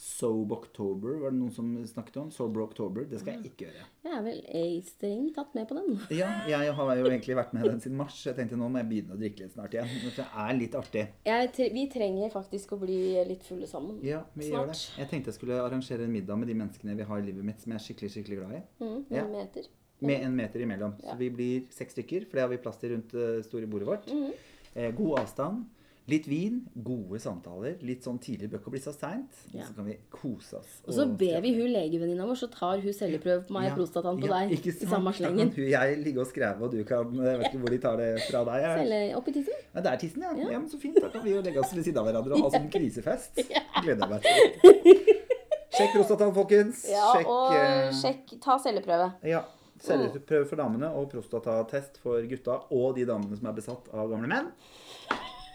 [0.00, 2.30] Sob October var det noen som snakket om.
[2.32, 3.04] Sober October.
[3.04, 3.82] Det skal jeg ikke gjøre.
[4.06, 5.98] Jeg er vel ei strengt tatt med på den.
[6.22, 8.16] Ja, jeg har jo egentlig vært med den siden mars.
[8.24, 9.92] Jeg tenkte nå må jeg begynne å drikke litt snart igjen.
[10.16, 11.04] Det er litt artig.
[11.28, 12.96] Jeg, vi trenger faktisk å bli
[13.28, 14.00] litt fulle sammen.
[14.02, 14.70] Ja, vi Snart.
[14.70, 14.80] gjør det.
[15.02, 17.60] Jeg tenkte jeg skulle arrangere en middag med de menneskene vi har i livet mitt
[17.60, 18.62] som jeg er skikkelig, skikkelig glad i.
[18.80, 19.26] Mm, Ja.
[19.28, 19.68] meter.
[20.00, 20.94] Med en meter imellom.
[21.02, 21.12] Ja.
[21.12, 23.88] Så vi blir seks stykker, for det har vi plass til rundt det store bordet
[23.88, 24.08] vårt.
[24.12, 24.32] Mhm.
[24.74, 25.64] Eh, god avstand.
[26.10, 27.76] Litt vin, gode samtaler.
[27.86, 29.30] Litt sånn tidlig bør ikke bli så seint.
[29.54, 29.66] Ja.
[29.68, 30.72] Så kan vi kose oss.
[30.88, 34.18] Og så ber vi hun legevenninna vår, så tar hun celleprøve på meg og prostataen
[34.18, 34.90] på deg ikke i sant?
[34.90, 35.52] samme Da slengen.
[35.52, 37.96] kan hun, jeg ligge og skreve, og du kan Jeg vet ikke hvor de tar
[38.00, 38.66] det fra deg.
[38.80, 39.62] Celle i tissen.
[39.74, 40.32] Ja, det er tissen, ja.
[40.40, 40.50] Ja.
[40.50, 40.58] ja.
[40.58, 40.98] men Så fint.
[40.98, 43.38] Da kan vi jo legge oss ved siden av hverandre og ha sånn krisefest.
[43.84, 45.16] Gleder jeg meg til.
[45.76, 46.82] Sjekk prostataen, folkens.
[46.90, 49.12] Ja, sjekk, og eh, sjekk, ta celleprøve.
[49.30, 49.44] ja,
[49.80, 54.28] Celleprøve for damene og prostatatest for gutta og de damene som er besatt av gamle
[54.28, 54.50] menn.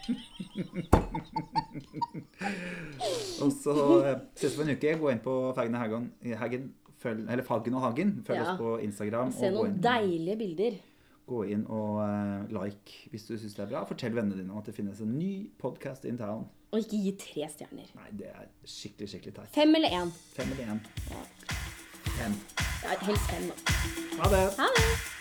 [3.42, 3.74] og så
[4.38, 4.92] ses vi om en uke.
[5.00, 6.04] Gå inn på Faggen og Hagen,
[6.42, 6.66] Hagen
[7.02, 8.10] følg, eller Faggen og Hagen.
[8.26, 8.44] Følg Ja.
[8.52, 9.32] oss på Instagram.
[9.32, 10.78] Se og gå noen deilige bilder.
[11.26, 13.80] gå inn og eh, like hvis du syns det er bra.
[13.88, 16.44] Fortell vennene dine om at det finnes en ny podcast in town.
[16.72, 17.88] Og ikke gi tre stjerner.
[17.98, 19.50] Nei, det er skikkelig, skikkelig teit.
[19.54, 20.10] Fem eller én.
[20.36, 20.80] Fem eller én?
[21.10, 21.22] Ja,
[23.06, 23.72] helst fem, da.
[24.22, 24.52] Ha det.
[24.58, 25.15] Ha det!